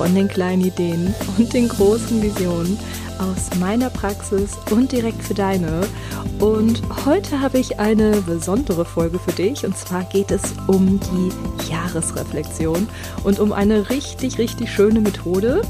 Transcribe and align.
von 0.00 0.14
den 0.14 0.28
kleinen 0.28 0.64
Ideen 0.64 1.14
und 1.36 1.52
den 1.52 1.68
großen 1.68 2.22
Visionen 2.22 2.78
aus 3.18 3.54
meiner 3.60 3.90
Praxis 3.90 4.56
und 4.70 4.90
direkt 4.92 5.22
für 5.22 5.34
deine. 5.34 5.82
Und 6.38 6.80
heute 7.04 7.38
habe 7.38 7.58
ich 7.58 7.78
eine 7.78 8.12
besondere 8.22 8.86
Folge 8.86 9.18
für 9.18 9.32
dich 9.32 9.66
und 9.66 9.76
zwar 9.76 10.04
geht 10.04 10.30
es 10.30 10.54
um 10.68 10.98
die 10.98 11.70
Jahresreflexion 11.70 12.88
und 13.24 13.40
um 13.40 13.52
eine 13.52 13.90
richtig, 13.90 14.38
richtig 14.38 14.72
schöne 14.72 15.02
Methode, 15.02 15.60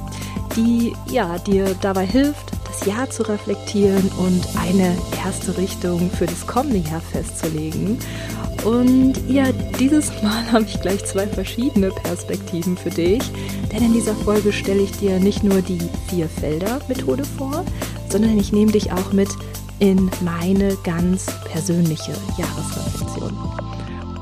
die 0.54 0.92
ja 1.10 1.36
dir 1.38 1.74
dabei 1.80 2.06
hilft, 2.06 2.52
das 2.68 2.86
Jahr 2.86 3.10
zu 3.10 3.24
reflektieren 3.28 4.12
und 4.16 4.46
eine 4.60 4.96
erste 5.24 5.56
Richtung 5.56 6.08
für 6.08 6.26
das 6.26 6.46
kommende 6.46 6.88
Jahr 6.88 7.00
festzulegen. 7.00 7.98
Und 8.64 9.14
ja, 9.28 9.46
dieses 9.80 10.10
Mal 10.22 10.44
habe 10.52 10.66
ich 10.66 10.80
gleich 10.80 11.04
zwei 11.04 11.26
verschiedene 11.26 11.90
Perspektiven 11.90 12.76
für 12.76 12.90
dich, 12.90 13.22
denn 13.72 13.84
in 13.84 13.92
dieser 13.92 14.14
Folge 14.14 14.52
stelle 14.52 14.82
ich 14.82 14.92
dir 14.92 15.18
nicht 15.20 15.44
nur 15.44 15.62
die 15.62 15.80
Vier-Felder-Methode 16.08 17.24
vor, 17.24 17.64
sondern 18.08 18.38
ich 18.38 18.52
nehme 18.52 18.72
dich 18.72 18.92
auch 18.92 19.12
mit 19.12 19.28
in 19.78 20.10
meine 20.22 20.76
ganz 20.84 21.26
persönliche 21.44 22.12
Jahresreflexion. 22.36 23.32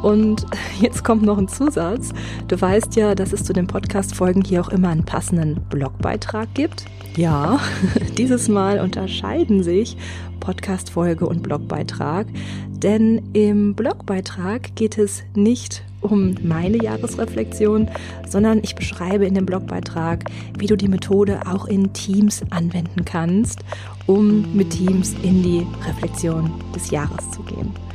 Und 0.03 0.47
jetzt 0.81 1.05
kommt 1.05 1.23
noch 1.23 1.39
ein 1.39 1.49
Zusatz. 1.49 2.11
Du 2.47 2.61
weißt 2.61 2.97
ja, 2.97 3.15
dass 3.15 3.33
es 3.33 3.45
zu 3.45 3.53
den 3.53 3.67
Podcast-Folgen 3.67 4.43
hier 4.43 4.61
auch 4.61 4.69
immer 4.69 4.89
einen 4.89 5.05
passenden 5.05 5.61
Blogbeitrag 5.69 6.55
gibt. 6.55 6.85
Ja, 7.17 7.59
dieses 8.19 8.49
Mal 8.49 8.81
unterscheiden 8.81 9.63
sich 9.63 9.97
Podcast-Folge 10.41 11.27
und 11.27 11.43
Blogbeitrag, 11.43 12.27
denn 12.71 13.23
im 13.33 13.75
Blogbeitrag 13.75 14.75
geht 14.77 14.99
es 14.99 15.25
nicht 15.35 15.83
um 16.01 16.35
meine 16.43 16.83
Jahresreflexion, 16.83 17.89
sondern 18.27 18.61
ich 18.63 18.75
beschreibe 18.75 19.27
in 19.27 19.35
dem 19.35 19.47
Blogbeitrag, 19.47 20.25
wie 20.59 20.67
du 20.67 20.77
die 20.77 20.89
Methode 20.89 21.41
auch 21.47 21.67
in 21.67 21.93
Teams 21.93 22.43
anwenden 22.51 23.05
kannst, 23.05 23.61
um 24.07 24.45
mit 24.55 24.71
Teams 24.71 25.15
in 25.23 25.43
die 25.43 25.67
Reflexion 25.87 26.51
des 26.75 26.91
Jahres 26.91 27.31
zu 27.31 27.43
gehen. 27.43 27.88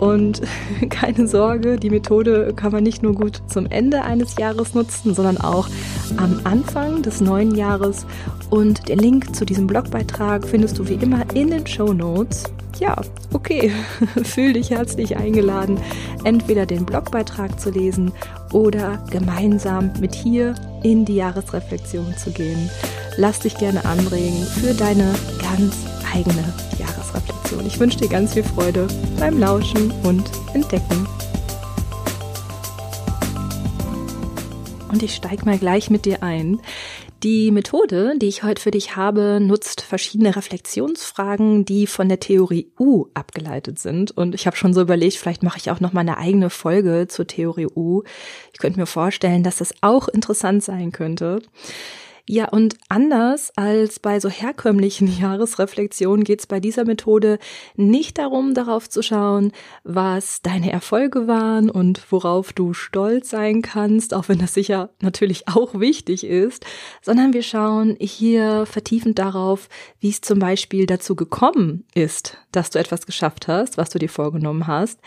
Und 0.00 0.40
keine 0.90 1.28
Sorge, 1.28 1.76
die 1.76 1.90
Methode 1.90 2.54
kann 2.56 2.72
man 2.72 2.82
nicht 2.82 3.02
nur 3.02 3.14
gut 3.14 3.42
zum 3.46 3.66
Ende 3.66 4.02
eines 4.02 4.36
Jahres 4.38 4.74
nutzen, 4.74 5.14
sondern 5.14 5.36
auch 5.38 5.68
am 6.16 6.40
Anfang 6.44 7.02
des 7.02 7.20
neuen 7.20 7.54
Jahres. 7.54 8.06
Und 8.48 8.88
den 8.88 8.98
Link 8.98 9.36
zu 9.36 9.44
diesem 9.44 9.66
Blogbeitrag 9.66 10.48
findest 10.48 10.78
du 10.78 10.88
wie 10.88 10.94
immer 10.94 11.24
in 11.34 11.50
den 11.50 11.66
Show 11.66 11.92
Notes. 11.92 12.44
Ja, 12.78 12.96
okay, 13.34 13.70
fühl 14.24 14.54
dich 14.54 14.70
herzlich 14.70 15.18
eingeladen, 15.18 15.78
entweder 16.24 16.64
den 16.64 16.86
Blogbeitrag 16.86 17.60
zu 17.60 17.70
lesen 17.70 18.12
oder 18.52 19.04
gemeinsam 19.10 19.92
mit 20.00 20.14
hier 20.14 20.54
in 20.82 21.04
die 21.04 21.16
Jahresreflexion 21.16 22.16
zu 22.16 22.30
gehen. 22.30 22.70
Lass 23.18 23.40
dich 23.40 23.54
gerne 23.58 23.84
anregen 23.84 24.46
für 24.62 24.72
deine 24.72 25.12
ganz 25.42 25.89
eigene 26.12 26.52
Jahresreflexion. 26.78 27.66
Ich 27.66 27.78
wünsche 27.78 27.98
dir 27.98 28.08
ganz 28.08 28.34
viel 28.34 28.44
Freude 28.44 28.86
beim 29.18 29.38
Lauschen 29.38 29.90
und 30.02 30.30
Entdecken. 30.54 31.06
Und 34.90 35.02
ich 35.02 35.14
steige 35.14 35.44
mal 35.44 35.58
gleich 35.58 35.88
mit 35.90 36.04
dir 36.04 36.22
ein. 36.22 36.60
Die 37.22 37.50
Methode, 37.50 38.14
die 38.16 38.28
ich 38.28 38.44
heute 38.44 38.62
für 38.62 38.70
dich 38.70 38.96
habe, 38.96 39.40
nutzt 39.42 39.82
verschiedene 39.82 40.36
Reflexionsfragen, 40.36 41.66
die 41.66 41.86
von 41.86 42.08
der 42.08 42.18
Theorie 42.18 42.72
U 42.78 43.08
abgeleitet 43.12 43.78
sind. 43.78 44.10
Und 44.10 44.34
ich 44.34 44.46
habe 44.46 44.56
schon 44.56 44.72
so 44.72 44.80
überlegt, 44.80 45.16
vielleicht 45.16 45.42
mache 45.42 45.58
ich 45.58 45.70
auch 45.70 45.80
noch 45.80 45.92
mal 45.92 46.00
eine 46.00 46.16
eigene 46.16 46.48
Folge 46.48 47.08
zur 47.08 47.26
Theorie 47.26 47.68
U. 47.74 48.04
Ich 48.54 48.58
könnte 48.58 48.80
mir 48.80 48.86
vorstellen, 48.86 49.42
dass 49.42 49.58
das 49.58 49.74
auch 49.82 50.08
interessant 50.08 50.64
sein 50.64 50.92
könnte. 50.92 51.42
Ja, 52.32 52.48
und 52.48 52.76
anders 52.88 53.50
als 53.56 53.98
bei 53.98 54.20
so 54.20 54.28
herkömmlichen 54.28 55.08
Jahresreflexionen 55.20 56.22
geht 56.22 56.38
es 56.38 56.46
bei 56.46 56.60
dieser 56.60 56.84
Methode 56.84 57.40
nicht 57.74 58.18
darum, 58.18 58.54
darauf 58.54 58.88
zu 58.88 59.02
schauen, 59.02 59.50
was 59.82 60.40
deine 60.40 60.70
Erfolge 60.70 61.26
waren 61.26 61.68
und 61.68 62.00
worauf 62.12 62.52
du 62.52 62.72
stolz 62.72 63.30
sein 63.30 63.62
kannst, 63.62 64.14
auch 64.14 64.28
wenn 64.28 64.38
das 64.38 64.54
sicher 64.54 64.90
natürlich 65.00 65.48
auch 65.48 65.80
wichtig 65.80 66.22
ist, 66.22 66.64
sondern 67.02 67.32
wir 67.32 67.42
schauen 67.42 67.96
hier 67.98 68.64
vertiefend 68.64 69.18
darauf, 69.18 69.68
wie 69.98 70.10
es 70.10 70.20
zum 70.20 70.38
Beispiel 70.38 70.86
dazu 70.86 71.16
gekommen 71.16 71.84
ist, 71.94 72.36
dass 72.52 72.70
du 72.70 72.78
etwas 72.78 73.06
geschafft 73.06 73.48
hast, 73.48 73.76
was 73.76 73.90
du 73.90 73.98
dir 73.98 74.08
vorgenommen 74.08 74.68
hast. 74.68 75.00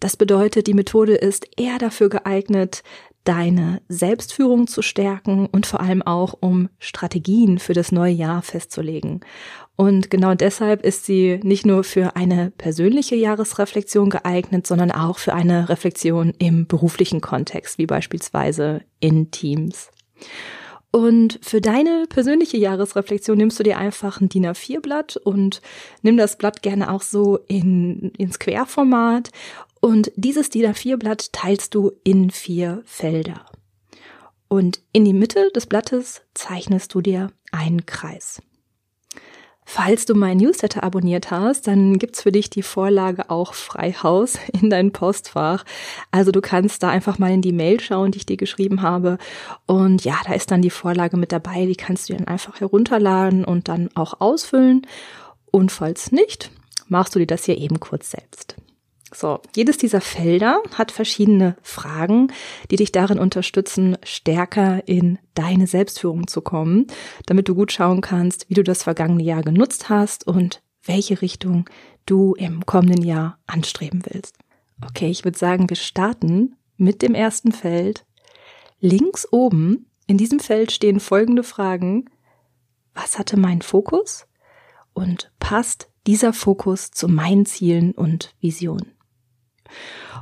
Das 0.00 0.16
bedeutet, 0.16 0.66
die 0.66 0.72
Methode 0.72 1.14
ist 1.14 1.46
eher 1.58 1.76
dafür 1.76 2.08
geeignet, 2.08 2.82
deine 3.24 3.82
Selbstführung 3.88 4.66
zu 4.66 4.82
stärken 4.82 5.46
und 5.46 5.66
vor 5.66 5.80
allem 5.80 6.02
auch 6.02 6.34
um 6.40 6.68
Strategien 6.78 7.58
für 7.58 7.74
das 7.74 7.92
neue 7.92 8.12
Jahr 8.12 8.42
festzulegen. 8.42 9.20
Und 9.76 10.10
genau 10.10 10.34
deshalb 10.34 10.84
ist 10.84 11.06
sie 11.06 11.40
nicht 11.42 11.64
nur 11.64 11.84
für 11.84 12.16
eine 12.16 12.50
persönliche 12.50 13.16
Jahresreflexion 13.16 14.10
geeignet, 14.10 14.66
sondern 14.66 14.90
auch 14.90 15.18
für 15.18 15.34
eine 15.34 15.68
Reflexion 15.68 16.34
im 16.38 16.66
beruflichen 16.66 17.20
Kontext, 17.20 17.78
wie 17.78 17.86
beispielsweise 17.86 18.82
in 19.00 19.30
Teams. 19.30 19.90
Und 20.92 21.38
für 21.40 21.60
deine 21.60 22.06
persönliche 22.08 22.56
Jahresreflexion 22.56 23.38
nimmst 23.38 23.58
du 23.60 23.62
dir 23.62 23.78
einfach 23.78 24.20
ein 24.20 24.28
DIN 24.28 24.46
A4-Blatt 24.46 25.16
und 25.18 25.62
nimm 26.02 26.16
das 26.16 26.36
Blatt 26.36 26.62
gerne 26.62 26.92
auch 26.92 27.02
so 27.02 27.38
in, 27.46 28.10
ins 28.18 28.40
Querformat 28.40 29.30
und 29.80 30.12
dieses 30.14 30.50
DIN 30.50 30.66
A4-Blatt 30.66 31.32
teilst 31.32 31.74
du 31.74 31.92
in 32.04 32.30
vier 32.30 32.82
Felder. 32.84 33.46
Und 34.48 34.80
in 34.92 35.04
die 35.04 35.12
Mitte 35.14 35.50
des 35.54 35.66
Blattes 35.66 36.22
zeichnest 36.34 36.92
du 36.94 37.00
dir 37.00 37.32
einen 37.52 37.86
Kreis. 37.86 38.42
Falls 39.64 40.04
du 40.04 40.16
mein 40.16 40.38
Newsletter 40.38 40.82
abonniert 40.82 41.30
hast, 41.30 41.68
dann 41.68 41.96
gibt's 41.98 42.22
für 42.22 42.32
dich 42.32 42.50
die 42.50 42.64
Vorlage 42.64 43.30
auch 43.30 43.54
frei 43.54 43.92
Haus 43.92 44.36
in 44.60 44.68
dein 44.68 44.90
Postfach. 44.90 45.64
Also 46.10 46.32
du 46.32 46.40
kannst 46.40 46.82
da 46.82 46.88
einfach 46.88 47.18
mal 47.18 47.30
in 47.30 47.40
die 47.40 47.52
Mail 47.52 47.78
schauen, 47.78 48.10
die 48.10 48.18
ich 48.18 48.26
dir 48.26 48.36
geschrieben 48.36 48.82
habe. 48.82 49.16
Und 49.66 50.04
ja, 50.04 50.16
da 50.26 50.32
ist 50.34 50.50
dann 50.50 50.60
die 50.60 50.70
Vorlage 50.70 51.16
mit 51.16 51.30
dabei. 51.30 51.66
Die 51.66 51.76
kannst 51.76 52.08
du 52.08 52.14
dann 52.14 52.26
einfach 52.26 52.60
herunterladen 52.60 53.44
und 53.44 53.68
dann 53.68 53.88
auch 53.94 54.20
ausfüllen. 54.20 54.84
Und 55.52 55.70
falls 55.70 56.10
nicht, 56.10 56.50
machst 56.88 57.14
du 57.14 57.20
dir 57.20 57.28
das 57.28 57.44
hier 57.44 57.56
eben 57.56 57.78
kurz 57.78 58.10
selbst. 58.10 58.56
So, 59.12 59.40
jedes 59.56 59.76
dieser 59.76 60.00
Felder 60.00 60.62
hat 60.74 60.92
verschiedene 60.92 61.56
Fragen, 61.62 62.32
die 62.70 62.76
dich 62.76 62.92
darin 62.92 63.18
unterstützen, 63.18 63.96
stärker 64.04 64.86
in 64.86 65.18
deine 65.34 65.66
Selbstführung 65.66 66.28
zu 66.28 66.42
kommen, 66.42 66.86
damit 67.26 67.48
du 67.48 67.56
gut 67.56 67.72
schauen 67.72 68.02
kannst, 68.02 68.48
wie 68.48 68.54
du 68.54 68.62
das 68.62 68.84
vergangene 68.84 69.24
Jahr 69.24 69.42
genutzt 69.42 69.88
hast 69.88 70.26
und 70.26 70.62
welche 70.84 71.22
Richtung 71.22 71.68
du 72.06 72.34
im 72.34 72.64
kommenden 72.66 73.02
Jahr 73.02 73.38
anstreben 73.46 74.02
willst. 74.08 74.38
Okay, 74.86 75.10
ich 75.10 75.24
würde 75.24 75.38
sagen, 75.38 75.68
wir 75.68 75.76
starten 75.76 76.56
mit 76.76 77.02
dem 77.02 77.14
ersten 77.14 77.52
Feld. 77.52 78.06
Links 78.78 79.26
oben 79.30 79.86
in 80.06 80.18
diesem 80.18 80.38
Feld 80.40 80.72
stehen 80.72 81.00
folgende 81.00 81.42
Fragen. 81.42 82.06
Was 82.94 83.18
hatte 83.18 83.36
mein 83.36 83.60
Fokus? 83.60 84.26
Und 84.92 85.30
passt 85.38 85.90
dieser 86.06 86.32
Fokus 86.32 86.90
zu 86.90 87.08
meinen 87.08 87.44
Zielen 87.44 87.92
und 87.92 88.34
Visionen? 88.40 88.92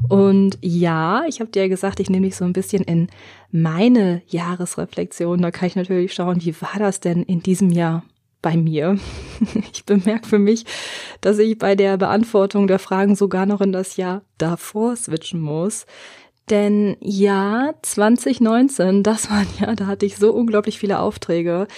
Und 0.08 0.58
ja, 0.62 1.24
ich 1.26 1.40
habe 1.40 1.50
dir 1.50 1.62
ja 1.62 1.68
gesagt, 1.68 2.00
ich 2.00 2.10
nehme 2.10 2.26
dich 2.26 2.36
so 2.36 2.44
ein 2.44 2.52
bisschen 2.52 2.82
in 2.84 3.08
meine 3.50 4.22
Jahresreflexion. 4.28 5.42
Da 5.42 5.50
kann 5.50 5.68
ich 5.68 5.76
natürlich 5.76 6.14
schauen, 6.14 6.44
wie 6.44 6.54
war 6.60 6.78
das 6.78 7.00
denn 7.00 7.22
in 7.22 7.42
diesem 7.42 7.70
Jahr 7.70 8.04
bei 8.42 8.56
mir? 8.56 8.98
Ich 9.72 9.84
bemerke 9.84 10.26
für 10.26 10.40
mich, 10.40 10.64
dass 11.20 11.38
ich 11.38 11.56
bei 11.58 11.76
der 11.76 11.96
Beantwortung 11.96 12.66
der 12.66 12.80
Fragen 12.80 13.14
sogar 13.14 13.46
noch 13.46 13.60
in 13.60 13.70
das 13.70 13.96
Jahr 13.96 14.22
davor 14.36 14.96
switchen 14.96 15.40
muss. 15.40 15.86
Denn 16.50 16.96
ja, 17.00 17.74
2019, 17.82 19.04
das 19.04 19.30
war 19.30 19.38
ein 19.38 19.46
Jahr, 19.60 19.76
da 19.76 19.86
hatte 19.86 20.06
ich 20.06 20.16
so 20.16 20.32
unglaublich 20.32 20.78
viele 20.78 20.98
Aufträge. 20.98 21.68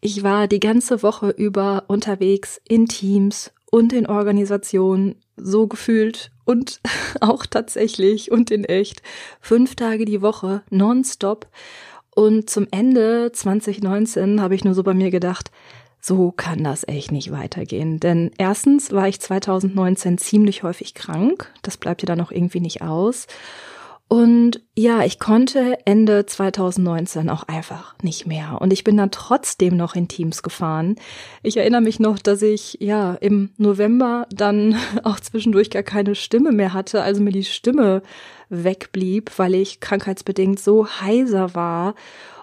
Ich 0.00 0.22
war 0.22 0.48
die 0.48 0.58
ganze 0.58 1.02
Woche 1.02 1.28
über 1.28 1.84
unterwegs 1.88 2.60
in 2.66 2.86
Teams 2.86 3.52
und 3.70 3.92
in 3.92 4.06
Organisationen, 4.06 5.16
so 5.36 5.66
gefühlt 5.66 6.31
und 6.44 6.80
auch 7.20 7.46
tatsächlich 7.46 8.30
und 8.30 8.50
in 8.50 8.64
echt 8.64 9.02
fünf 9.40 9.74
Tage 9.74 10.04
die 10.04 10.22
Woche 10.22 10.62
nonstop. 10.70 11.46
Und 12.14 12.50
zum 12.50 12.66
Ende 12.70 13.32
2019 13.32 14.40
habe 14.40 14.54
ich 14.54 14.64
nur 14.64 14.74
so 14.74 14.82
bei 14.82 14.92
mir 14.92 15.10
gedacht, 15.10 15.50
so 16.00 16.32
kann 16.32 16.64
das 16.64 16.86
echt 16.86 17.12
nicht 17.12 17.30
weitergehen. 17.30 18.00
Denn 18.00 18.32
erstens 18.36 18.92
war 18.92 19.08
ich 19.08 19.20
2019 19.20 20.18
ziemlich 20.18 20.62
häufig 20.62 20.94
krank. 20.94 21.50
Das 21.62 21.76
bleibt 21.76 22.02
ja 22.02 22.06
dann 22.06 22.20
auch 22.20 22.32
irgendwie 22.32 22.60
nicht 22.60 22.82
aus. 22.82 23.28
Und 24.12 24.60
ja, 24.76 25.04
ich 25.04 25.18
konnte 25.18 25.78
Ende 25.86 26.26
2019 26.26 27.30
auch 27.30 27.44
einfach 27.44 27.94
nicht 28.02 28.26
mehr. 28.26 28.58
Und 28.60 28.70
ich 28.70 28.84
bin 28.84 28.98
dann 28.98 29.10
trotzdem 29.10 29.74
noch 29.74 29.94
in 29.94 30.06
Teams 30.06 30.42
gefahren. 30.42 30.96
Ich 31.42 31.56
erinnere 31.56 31.80
mich 31.80 31.98
noch, 31.98 32.18
dass 32.18 32.42
ich 32.42 32.76
ja 32.78 33.14
im 33.14 33.54
November 33.56 34.26
dann 34.30 34.76
auch 35.02 35.18
zwischendurch 35.18 35.70
gar 35.70 35.82
keine 35.82 36.14
Stimme 36.14 36.52
mehr 36.52 36.74
hatte, 36.74 37.00
also 37.00 37.22
mir 37.22 37.32
die 37.32 37.42
Stimme 37.42 38.02
wegblieb, 38.50 39.30
weil 39.38 39.54
ich 39.54 39.80
krankheitsbedingt 39.80 40.60
so 40.60 40.86
heiser 40.86 41.54
war 41.54 41.94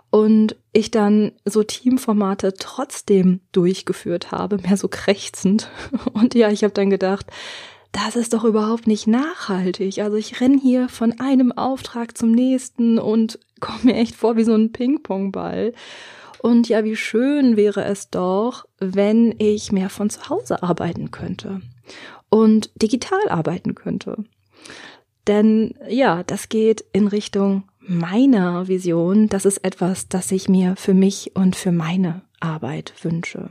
und 0.09 0.55
ich 0.73 0.89
dann 0.89 1.33
so 1.45 1.61
Teamformate 1.61 2.55
trotzdem 2.55 3.41
durchgeführt 3.51 4.31
habe, 4.31 4.57
mehr 4.57 4.75
so 4.75 4.87
krächzend. 4.87 5.69
Und 6.13 6.33
ja, 6.33 6.49
ich 6.49 6.63
habe 6.63 6.73
dann 6.73 6.89
gedacht, 6.89 7.27
das 7.91 8.15
ist 8.15 8.33
doch 8.33 8.43
überhaupt 8.43 8.87
nicht 8.87 9.07
nachhaltig. 9.07 9.99
Also 9.99 10.17
ich 10.17 10.41
renn 10.41 10.57
hier 10.57 10.89
von 10.89 11.19
einem 11.19 11.51
Auftrag 11.51 12.17
zum 12.17 12.31
nächsten 12.31 12.99
und 12.99 13.39
komme 13.59 13.79
mir 13.83 13.95
echt 13.95 14.15
vor 14.15 14.35
wie 14.35 14.43
so 14.43 14.53
ein 14.53 14.71
Ping-Pong-Ball. 14.71 15.73
Und 16.41 16.69
ja, 16.69 16.83
wie 16.85 16.95
schön 16.95 17.57
wäre 17.57 17.83
es 17.83 18.09
doch, 18.09 18.65
wenn 18.79 19.35
ich 19.39 19.71
mehr 19.71 19.89
von 19.89 20.09
zu 20.09 20.29
Hause 20.29 20.63
arbeiten 20.63 21.11
könnte 21.11 21.61
und 22.29 22.69
digital 22.81 23.27
arbeiten 23.27 23.75
könnte. 23.75 24.23
Denn 25.27 25.73
ja, 25.89 26.23
das 26.23 26.47
geht 26.47 26.85
in 26.93 27.07
Richtung 27.07 27.63
meiner 27.79 28.67
Vision, 28.67 29.27
das 29.27 29.45
ist 29.45 29.59
etwas, 29.59 30.07
das 30.07 30.31
ich 30.31 30.47
mir 30.47 30.75
für 30.75 30.93
mich 30.93 31.35
und 31.35 31.55
für 31.55 31.71
meine 31.71 32.21
Arbeit 32.39 32.93
wünsche. 33.01 33.49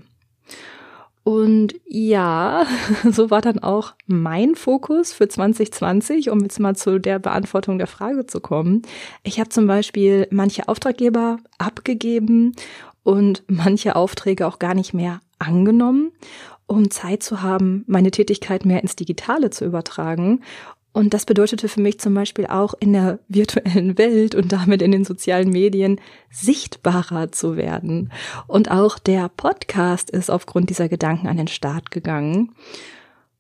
Und 1.28 1.74
ja, 1.84 2.66
so 3.10 3.30
war 3.30 3.42
dann 3.42 3.58
auch 3.58 3.92
mein 4.06 4.54
Fokus 4.54 5.12
für 5.12 5.28
2020, 5.28 6.30
um 6.30 6.40
jetzt 6.40 6.58
mal 6.58 6.74
zu 6.74 6.98
der 6.98 7.18
Beantwortung 7.18 7.76
der 7.76 7.86
Frage 7.86 8.24
zu 8.24 8.40
kommen. 8.40 8.80
Ich 9.24 9.38
habe 9.38 9.50
zum 9.50 9.66
Beispiel 9.66 10.26
manche 10.30 10.68
Auftraggeber 10.68 11.36
abgegeben 11.58 12.54
und 13.02 13.42
manche 13.46 13.94
Aufträge 13.94 14.46
auch 14.46 14.58
gar 14.58 14.72
nicht 14.72 14.94
mehr 14.94 15.20
angenommen, 15.38 16.12
um 16.66 16.90
Zeit 16.90 17.22
zu 17.22 17.42
haben, 17.42 17.84
meine 17.86 18.10
Tätigkeit 18.10 18.64
mehr 18.64 18.80
ins 18.80 18.96
Digitale 18.96 19.50
zu 19.50 19.66
übertragen 19.66 20.40
und 20.92 21.14
das 21.14 21.26
bedeutete 21.26 21.68
für 21.68 21.80
mich 21.80 22.00
zum 22.00 22.14
Beispiel 22.14 22.46
auch 22.46 22.74
in 22.80 22.92
der 22.92 23.18
virtuellen 23.28 23.98
Welt 23.98 24.34
und 24.34 24.52
damit 24.52 24.82
in 24.82 24.90
den 24.90 25.04
sozialen 25.04 25.50
Medien 25.50 26.00
sichtbarer 26.30 27.30
zu 27.30 27.56
werden. 27.56 28.10
Und 28.46 28.70
auch 28.70 28.98
der 28.98 29.28
Podcast 29.28 30.10
ist 30.10 30.30
aufgrund 30.30 30.70
dieser 30.70 30.88
Gedanken 30.88 31.28
an 31.28 31.36
den 31.36 31.48
Start 31.48 31.90
gegangen. 31.90 32.52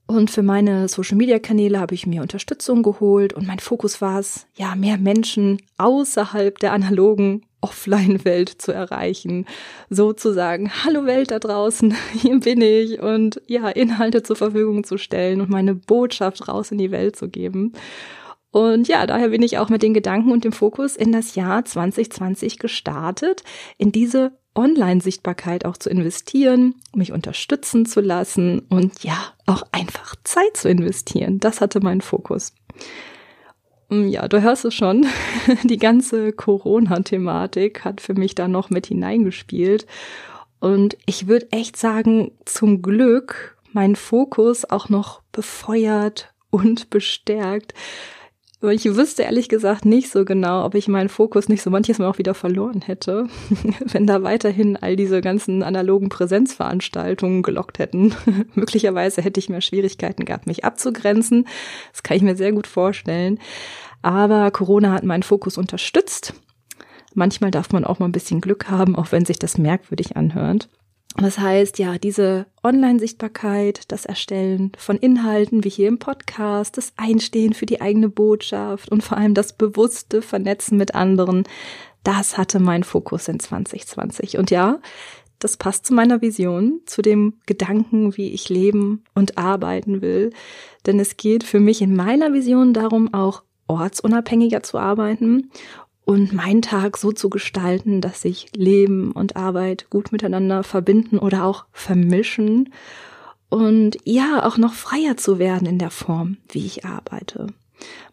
Und 0.06 0.30
für 0.30 0.42
meine 0.42 0.88
Social-Media-Kanäle 0.88 1.80
habe 1.80 1.94
ich 1.94 2.06
mir 2.06 2.22
Unterstützung 2.22 2.82
geholt 2.82 3.34
und 3.34 3.46
mein 3.46 3.58
Fokus 3.58 4.00
war 4.00 4.18
es, 4.18 4.46
ja, 4.56 4.74
mehr 4.74 4.96
Menschen 4.96 5.60
außerhalb 5.76 6.58
der 6.58 6.72
analogen 6.72 7.42
Offline-Welt 7.60 8.60
zu 8.60 8.72
erreichen. 8.72 9.46
Sozusagen, 9.90 10.70
hallo 10.84 11.06
Welt 11.06 11.30
da 11.30 11.38
draußen, 11.38 11.94
hier 12.12 12.40
bin 12.40 12.60
ich 12.60 13.00
und 13.00 13.40
ja, 13.46 13.68
Inhalte 13.68 14.22
zur 14.22 14.36
Verfügung 14.36 14.84
zu 14.84 14.98
stellen 14.98 15.40
und 15.40 15.50
meine 15.50 15.74
Botschaft 15.74 16.48
raus 16.48 16.70
in 16.70 16.78
die 16.78 16.90
Welt 16.90 17.16
zu 17.16 17.28
geben. 17.28 17.72
Und 18.50 18.88
ja, 18.88 19.06
daher 19.06 19.28
bin 19.28 19.42
ich 19.42 19.58
auch 19.58 19.68
mit 19.68 19.82
den 19.82 19.92
Gedanken 19.92 20.32
und 20.32 20.44
dem 20.44 20.52
Fokus 20.52 20.96
in 20.96 21.12
das 21.12 21.34
Jahr 21.34 21.64
2020 21.64 22.58
gestartet, 22.58 23.42
in 23.76 23.92
diese 23.92 24.32
Online-Sichtbarkeit 24.54 25.64
auch 25.64 25.76
zu 25.76 25.90
investieren, 25.90 26.74
mich 26.94 27.12
unterstützen 27.12 27.86
zu 27.86 28.00
lassen 28.00 28.60
und 28.70 29.04
ja, 29.04 29.18
auch 29.46 29.62
einfach 29.70 30.16
Zeit 30.24 30.56
zu 30.56 30.68
investieren. 30.68 31.38
Das 31.38 31.60
hatte 31.60 31.80
meinen 31.80 32.00
Fokus. 32.00 32.52
Mm, 33.88 34.08
ja, 34.08 34.28
du 34.28 34.42
hörst 34.42 34.64
es 34.64 34.74
schon. 34.74 35.06
Die 35.64 35.78
ganze 35.78 36.32
Corona-Thematik 36.32 37.84
hat 37.84 38.00
für 38.00 38.14
mich 38.14 38.34
da 38.34 38.48
noch 38.48 38.70
mit 38.70 38.86
hineingespielt. 38.86 39.86
Und 40.60 40.96
ich 41.06 41.28
würde 41.28 41.50
echt 41.52 41.76
sagen, 41.76 42.32
zum 42.44 42.82
Glück 42.82 43.56
mein 43.72 43.96
Fokus 43.96 44.64
auch 44.64 44.88
noch 44.88 45.22
befeuert 45.32 46.32
und 46.50 46.90
bestärkt, 46.90 47.74
ich 48.62 48.84
wüsste 48.96 49.22
ehrlich 49.22 49.48
gesagt 49.48 49.84
nicht 49.84 50.10
so 50.10 50.24
genau, 50.24 50.64
ob 50.64 50.74
ich 50.74 50.88
meinen 50.88 51.08
Fokus 51.08 51.48
nicht 51.48 51.62
so 51.62 51.70
manches 51.70 51.98
Mal 51.98 52.08
auch 52.08 52.18
wieder 52.18 52.34
verloren 52.34 52.82
hätte, 52.82 53.28
wenn 53.84 54.06
da 54.06 54.24
weiterhin 54.24 54.76
all 54.76 54.96
diese 54.96 55.20
ganzen 55.20 55.62
analogen 55.62 56.08
Präsenzveranstaltungen 56.08 57.42
gelockt 57.42 57.78
hätten. 57.78 58.14
Möglicherweise 58.54 59.22
hätte 59.22 59.38
ich 59.38 59.48
mehr 59.48 59.60
Schwierigkeiten 59.60 60.24
gehabt, 60.24 60.48
mich 60.48 60.64
abzugrenzen. 60.64 61.46
Das 61.92 62.02
kann 62.02 62.16
ich 62.16 62.22
mir 62.22 62.36
sehr 62.36 62.52
gut 62.52 62.66
vorstellen. 62.66 63.38
Aber 64.02 64.50
Corona 64.50 64.92
hat 64.92 65.04
meinen 65.04 65.22
Fokus 65.22 65.56
unterstützt. 65.56 66.34
Manchmal 67.14 67.50
darf 67.50 67.72
man 67.72 67.84
auch 67.84 68.00
mal 68.00 68.06
ein 68.06 68.12
bisschen 68.12 68.40
Glück 68.40 68.68
haben, 68.68 68.96
auch 68.96 69.12
wenn 69.12 69.24
sich 69.24 69.38
das 69.38 69.58
merkwürdig 69.58 70.16
anhört. 70.16 70.68
Das 71.16 71.38
heißt, 71.38 71.78
ja, 71.78 71.98
diese 71.98 72.46
Online-Sichtbarkeit, 72.62 73.90
das 73.90 74.04
Erstellen 74.04 74.72
von 74.76 74.96
Inhalten 74.96 75.64
wie 75.64 75.70
hier 75.70 75.88
im 75.88 75.98
Podcast, 75.98 76.76
das 76.76 76.92
Einstehen 76.96 77.54
für 77.54 77.66
die 77.66 77.80
eigene 77.80 78.08
Botschaft 78.08 78.90
und 78.90 79.02
vor 79.02 79.16
allem 79.16 79.34
das 79.34 79.52
bewusste 79.52 80.22
Vernetzen 80.22 80.76
mit 80.76 80.94
anderen, 80.94 81.44
das 82.04 82.38
hatte 82.38 82.60
mein 82.60 82.84
Fokus 82.84 83.26
in 83.28 83.40
2020. 83.40 84.38
Und 84.38 84.50
ja, 84.50 84.80
das 85.38 85.56
passt 85.56 85.86
zu 85.86 85.94
meiner 85.94 86.20
Vision, 86.20 86.80
zu 86.86 87.02
dem 87.02 87.34
Gedanken, 87.46 88.16
wie 88.16 88.30
ich 88.30 88.48
leben 88.48 89.04
und 89.14 89.38
arbeiten 89.38 90.02
will. 90.02 90.30
Denn 90.86 91.00
es 91.00 91.16
geht 91.16 91.44
für 91.44 91.60
mich 91.60 91.80
in 91.80 91.96
meiner 91.96 92.32
Vision 92.32 92.74
darum, 92.74 93.12
auch 93.14 93.42
ortsunabhängiger 93.66 94.62
zu 94.62 94.78
arbeiten 94.78 95.50
und 96.08 96.32
meinen 96.32 96.62
Tag 96.62 96.96
so 96.96 97.12
zu 97.12 97.28
gestalten, 97.28 98.00
dass 98.00 98.22
sich 98.22 98.46
Leben 98.56 99.12
und 99.12 99.36
Arbeit 99.36 99.90
gut 99.90 100.10
miteinander 100.10 100.62
verbinden 100.62 101.18
oder 101.18 101.44
auch 101.44 101.66
vermischen 101.70 102.72
und 103.50 103.98
ja, 104.04 104.42
auch 104.46 104.56
noch 104.56 104.72
freier 104.72 105.18
zu 105.18 105.38
werden 105.38 105.68
in 105.68 105.78
der 105.78 105.90
Form, 105.90 106.38
wie 106.48 106.64
ich 106.64 106.86
arbeite. 106.86 107.48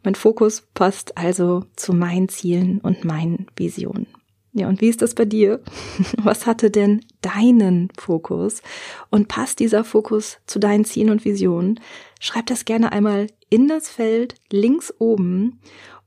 Mein 0.03 0.15
Fokus 0.15 0.63
passt 0.73 1.17
also 1.17 1.63
zu 1.77 1.93
meinen 1.93 2.27
Zielen 2.27 2.81
und 2.81 3.05
meinen 3.05 3.47
Visionen. 3.55 4.07
Ja, 4.51 4.67
und 4.67 4.81
wie 4.81 4.89
ist 4.89 5.01
das 5.01 5.15
bei 5.15 5.23
dir? 5.23 5.61
Was 6.17 6.45
hatte 6.45 6.71
denn 6.71 6.99
deinen 7.21 7.87
Fokus? 7.97 8.61
Und 9.09 9.29
passt 9.29 9.59
dieser 9.59 9.85
Fokus 9.85 10.39
zu 10.47 10.59
deinen 10.59 10.83
Zielen 10.83 11.11
und 11.11 11.23
Visionen? 11.23 11.79
Schreib 12.19 12.47
das 12.47 12.65
gerne 12.65 12.91
einmal 12.91 13.27
in 13.49 13.69
das 13.69 13.87
Feld 13.87 14.35
links 14.51 14.93
oben 14.99 15.61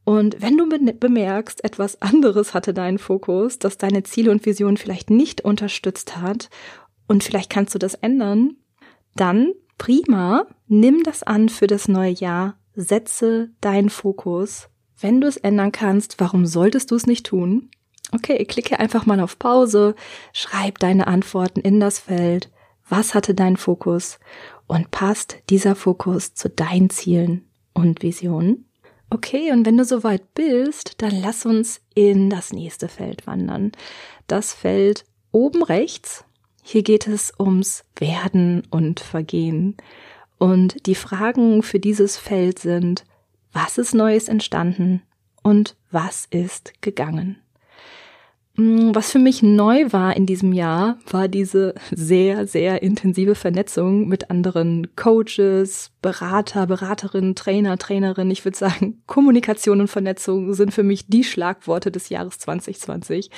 und 0.08 0.40
wenn 0.40 0.56
du 0.56 0.66
bemerkst, 0.66 1.62
etwas 1.64 2.00
anderes 2.00 2.54
hatte 2.54 2.72
deinen 2.72 2.96
Fokus, 2.96 3.58
das 3.58 3.76
deine 3.76 4.04
Ziele 4.04 4.30
und 4.30 4.46
Visionen 4.46 4.78
vielleicht 4.78 5.10
nicht 5.10 5.42
unterstützt 5.42 6.16
hat 6.16 6.48
und 7.08 7.22
vielleicht 7.22 7.50
kannst 7.50 7.74
du 7.74 7.78
das 7.78 7.92
ändern, 7.92 8.56
dann 9.16 9.52
prima, 9.76 10.46
nimm 10.66 11.02
das 11.02 11.24
an 11.24 11.50
für 11.50 11.66
das 11.66 11.88
neue 11.88 12.12
Jahr, 12.12 12.56
setze 12.74 13.50
deinen 13.60 13.90
Fokus. 13.90 14.70
Wenn 14.98 15.20
du 15.20 15.28
es 15.28 15.36
ändern 15.36 15.72
kannst, 15.72 16.18
warum 16.20 16.46
solltest 16.46 16.90
du 16.90 16.94
es 16.94 17.06
nicht 17.06 17.26
tun? 17.26 17.68
Okay, 18.14 18.42
klicke 18.46 18.80
einfach 18.80 19.04
mal 19.04 19.20
auf 19.20 19.38
Pause, 19.38 19.94
schreib 20.32 20.78
deine 20.78 21.06
Antworten 21.06 21.60
in 21.60 21.80
das 21.80 21.98
Feld. 21.98 22.50
Was 22.88 23.14
hatte 23.14 23.34
dein 23.34 23.58
Fokus? 23.58 24.18
Und 24.66 24.90
passt 24.90 25.36
dieser 25.50 25.74
Fokus 25.74 26.32
zu 26.32 26.48
deinen 26.48 26.88
Zielen 26.88 27.46
und 27.74 28.02
Visionen? 28.02 28.67
Okay, 29.10 29.52
und 29.52 29.64
wenn 29.64 29.76
du 29.76 29.84
soweit 29.84 30.34
bist, 30.34 31.00
dann 31.02 31.20
lass 31.20 31.46
uns 31.46 31.80
in 31.94 32.28
das 32.28 32.52
nächste 32.52 32.88
Feld 32.88 33.26
wandern. 33.26 33.72
Das 34.26 34.52
Feld 34.52 35.04
oben 35.32 35.62
rechts. 35.62 36.24
Hier 36.62 36.82
geht 36.82 37.06
es 37.06 37.32
ums 37.38 37.84
Werden 37.96 38.62
und 38.70 39.00
Vergehen. 39.00 39.76
Und 40.36 40.86
die 40.86 40.94
Fragen 40.94 41.62
für 41.62 41.80
dieses 41.80 42.18
Feld 42.18 42.58
sind, 42.58 43.04
was 43.52 43.78
ist 43.78 43.94
Neues 43.94 44.28
entstanden 44.28 45.02
und 45.42 45.74
was 45.90 46.26
ist 46.30 46.74
gegangen? 46.82 47.38
Mm, 48.58 48.92
was 48.92 49.12
für 49.12 49.20
mich 49.20 49.40
neu 49.40 49.92
war 49.92 50.16
in 50.16 50.26
diesem 50.26 50.52
Jahr, 50.52 50.98
war 51.08 51.28
diese 51.28 51.74
sehr, 51.92 52.48
sehr 52.48 52.82
intensive 52.82 53.36
Vernetzung 53.36 54.08
mit 54.08 54.30
anderen 54.30 54.88
Coaches, 54.96 55.92
Berater, 56.02 56.66
Beraterinnen, 56.66 57.36
Trainer, 57.36 57.78
Trainerinnen. 57.78 58.32
Ich 58.32 58.44
würde 58.44 58.58
sagen, 58.58 59.00
Kommunikation 59.06 59.80
und 59.80 59.86
Vernetzung 59.86 60.54
sind 60.54 60.74
für 60.74 60.82
mich 60.82 61.06
die 61.06 61.22
Schlagworte 61.22 61.92
des 61.92 62.08
Jahres 62.08 62.40
2020. 62.40 63.30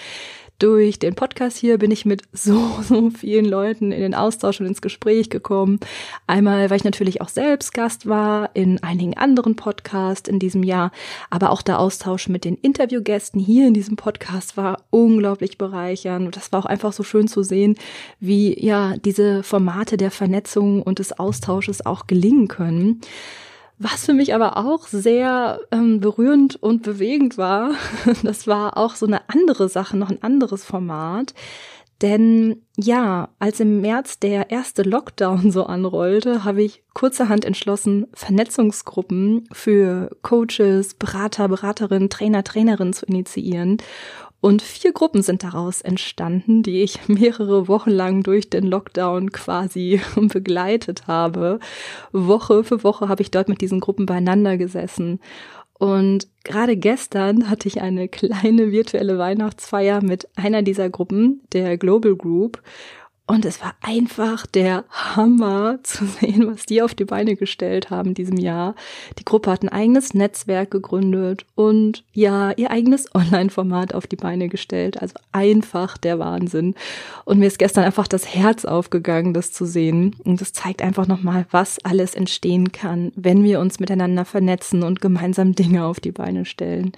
durch 0.60 0.98
den 0.98 1.14
Podcast 1.14 1.56
hier 1.56 1.78
bin 1.78 1.90
ich 1.90 2.04
mit 2.04 2.22
so, 2.32 2.70
so 2.82 3.10
vielen 3.10 3.46
Leuten 3.46 3.90
in 3.90 4.00
den 4.00 4.14
Austausch 4.14 4.60
und 4.60 4.66
ins 4.66 4.82
Gespräch 4.82 5.30
gekommen. 5.30 5.80
Einmal, 6.26 6.70
weil 6.70 6.76
ich 6.76 6.84
natürlich 6.84 7.20
auch 7.20 7.28
selbst 7.28 7.74
Gast 7.74 8.06
war 8.06 8.50
in 8.54 8.80
einigen 8.82 9.16
anderen 9.16 9.56
Podcasts 9.56 10.28
in 10.28 10.38
diesem 10.38 10.62
Jahr, 10.62 10.92
aber 11.30 11.50
auch 11.50 11.62
der 11.62 11.80
Austausch 11.80 12.28
mit 12.28 12.44
den 12.44 12.56
Interviewgästen 12.56 13.40
hier 13.40 13.66
in 13.66 13.74
diesem 13.74 13.96
Podcast 13.96 14.56
war 14.56 14.84
unglaublich 14.90 15.58
bereichernd. 15.58 16.26
Und 16.26 16.36
das 16.36 16.52
war 16.52 16.60
auch 16.60 16.66
einfach 16.66 16.92
so 16.92 17.02
schön 17.02 17.26
zu 17.26 17.42
sehen, 17.42 17.76
wie 18.20 18.64
ja 18.64 18.96
diese 18.98 19.42
Formate 19.42 19.96
der 19.96 20.10
Vernetzung 20.10 20.82
und 20.82 20.98
des 20.98 21.18
Austausches 21.18 21.84
auch 21.84 22.06
gelingen 22.06 22.48
können. 22.48 23.00
Was 23.82 24.04
für 24.04 24.12
mich 24.12 24.34
aber 24.34 24.58
auch 24.58 24.86
sehr 24.88 25.58
ähm, 25.72 26.00
berührend 26.00 26.62
und 26.62 26.82
bewegend 26.82 27.38
war, 27.38 27.72
das 28.22 28.46
war 28.46 28.76
auch 28.76 28.94
so 28.94 29.06
eine 29.06 29.22
andere 29.30 29.70
Sache, 29.70 29.96
noch 29.96 30.10
ein 30.10 30.22
anderes 30.22 30.64
Format. 30.66 31.32
Denn 32.02 32.62
ja, 32.76 33.30
als 33.38 33.58
im 33.58 33.80
März 33.80 34.18
der 34.18 34.50
erste 34.50 34.82
Lockdown 34.82 35.50
so 35.50 35.64
anrollte, 35.64 36.44
habe 36.44 36.62
ich 36.62 36.82
kurzerhand 36.92 37.46
entschlossen, 37.46 38.06
Vernetzungsgruppen 38.12 39.48
für 39.50 40.10
Coaches, 40.20 40.92
Berater, 40.92 41.48
Beraterinnen, 41.48 42.10
Trainer, 42.10 42.44
Trainerinnen 42.44 42.92
zu 42.92 43.06
initiieren. 43.06 43.78
Und 44.40 44.62
vier 44.62 44.92
Gruppen 44.92 45.22
sind 45.22 45.44
daraus 45.44 45.82
entstanden, 45.82 46.62
die 46.62 46.82
ich 46.82 47.08
mehrere 47.08 47.68
Wochen 47.68 47.90
lang 47.90 48.22
durch 48.22 48.48
den 48.48 48.64
Lockdown 48.64 49.32
quasi 49.32 50.00
begleitet 50.16 51.06
habe. 51.06 51.58
Woche 52.12 52.64
für 52.64 52.82
Woche 52.82 53.08
habe 53.08 53.22
ich 53.22 53.30
dort 53.30 53.48
mit 53.48 53.60
diesen 53.60 53.80
Gruppen 53.80 54.06
beieinander 54.06 54.56
gesessen. 54.56 55.20
Und 55.78 56.28
gerade 56.44 56.76
gestern 56.76 57.48
hatte 57.48 57.66
ich 57.66 57.80
eine 57.80 58.08
kleine 58.08 58.70
virtuelle 58.70 59.18
Weihnachtsfeier 59.18 60.02
mit 60.02 60.28
einer 60.36 60.62
dieser 60.62 60.90
Gruppen, 60.90 61.42
der 61.52 61.76
Global 61.78 62.16
Group. 62.16 62.62
Und 63.30 63.44
es 63.44 63.60
war 63.60 63.76
einfach 63.80 64.44
der 64.44 64.84
Hammer 64.90 65.78
zu 65.84 66.04
sehen, 66.20 66.48
was 66.48 66.66
die 66.66 66.82
auf 66.82 66.94
die 66.94 67.04
Beine 67.04 67.36
gestellt 67.36 67.88
haben 67.88 68.08
in 68.08 68.14
diesem 68.14 68.38
Jahr. 68.38 68.74
Die 69.20 69.24
Gruppe 69.24 69.52
hat 69.52 69.62
ein 69.62 69.68
eigenes 69.68 70.14
Netzwerk 70.14 70.72
gegründet 70.72 71.46
und 71.54 72.02
ja, 72.12 72.50
ihr 72.50 72.72
eigenes 72.72 73.06
Online-Format 73.14 73.94
auf 73.94 74.08
die 74.08 74.16
Beine 74.16 74.48
gestellt. 74.48 75.00
Also 75.00 75.14
einfach 75.30 75.96
der 75.96 76.18
Wahnsinn. 76.18 76.74
Und 77.24 77.38
mir 77.38 77.46
ist 77.46 77.60
gestern 77.60 77.84
einfach 77.84 78.08
das 78.08 78.34
Herz 78.34 78.64
aufgegangen, 78.64 79.32
das 79.32 79.52
zu 79.52 79.64
sehen. 79.64 80.16
Und 80.24 80.40
das 80.40 80.52
zeigt 80.52 80.82
einfach 80.82 81.06
nochmal, 81.06 81.46
was 81.52 81.78
alles 81.84 82.16
entstehen 82.16 82.72
kann, 82.72 83.12
wenn 83.14 83.44
wir 83.44 83.60
uns 83.60 83.78
miteinander 83.78 84.24
vernetzen 84.24 84.82
und 84.82 85.00
gemeinsam 85.00 85.54
Dinge 85.54 85.84
auf 85.84 86.00
die 86.00 86.10
Beine 86.10 86.46
stellen. 86.46 86.90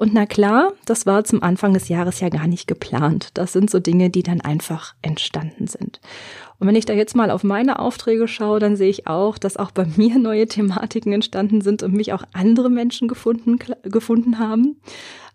Und 0.00 0.14
na 0.14 0.24
klar, 0.24 0.72
das 0.86 1.04
war 1.04 1.24
zum 1.24 1.42
Anfang 1.42 1.74
des 1.74 1.90
Jahres 1.90 2.20
ja 2.20 2.30
gar 2.30 2.46
nicht 2.46 2.66
geplant. 2.66 3.32
Das 3.34 3.52
sind 3.52 3.68
so 3.68 3.80
Dinge, 3.80 4.08
die 4.08 4.22
dann 4.22 4.40
einfach 4.40 4.94
entstanden 5.02 5.66
sind. 5.66 6.00
Und 6.58 6.66
wenn 6.66 6.74
ich 6.74 6.86
da 6.86 6.94
jetzt 6.94 7.14
mal 7.14 7.30
auf 7.30 7.44
meine 7.44 7.78
Aufträge 7.78 8.26
schaue, 8.26 8.60
dann 8.60 8.76
sehe 8.76 8.88
ich 8.88 9.06
auch, 9.06 9.36
dass 9.36 9.58
auch 9.58 9.72
bei 9.72 9.84
mir 9.96 10.18
neue 10.18 10.46
Thematiken 10.46 11.12
entstanden 11.12 11.60
sind 11.60 11.82
und 11.82 11.92
mich 11.92 12.14
auch 12.14 12.22
andere 12.32 12.70
Menschen 12.70 13.08
gefunden, 13.08 13.58
gefunden 13.82 14.38
haben. 14.38 14.80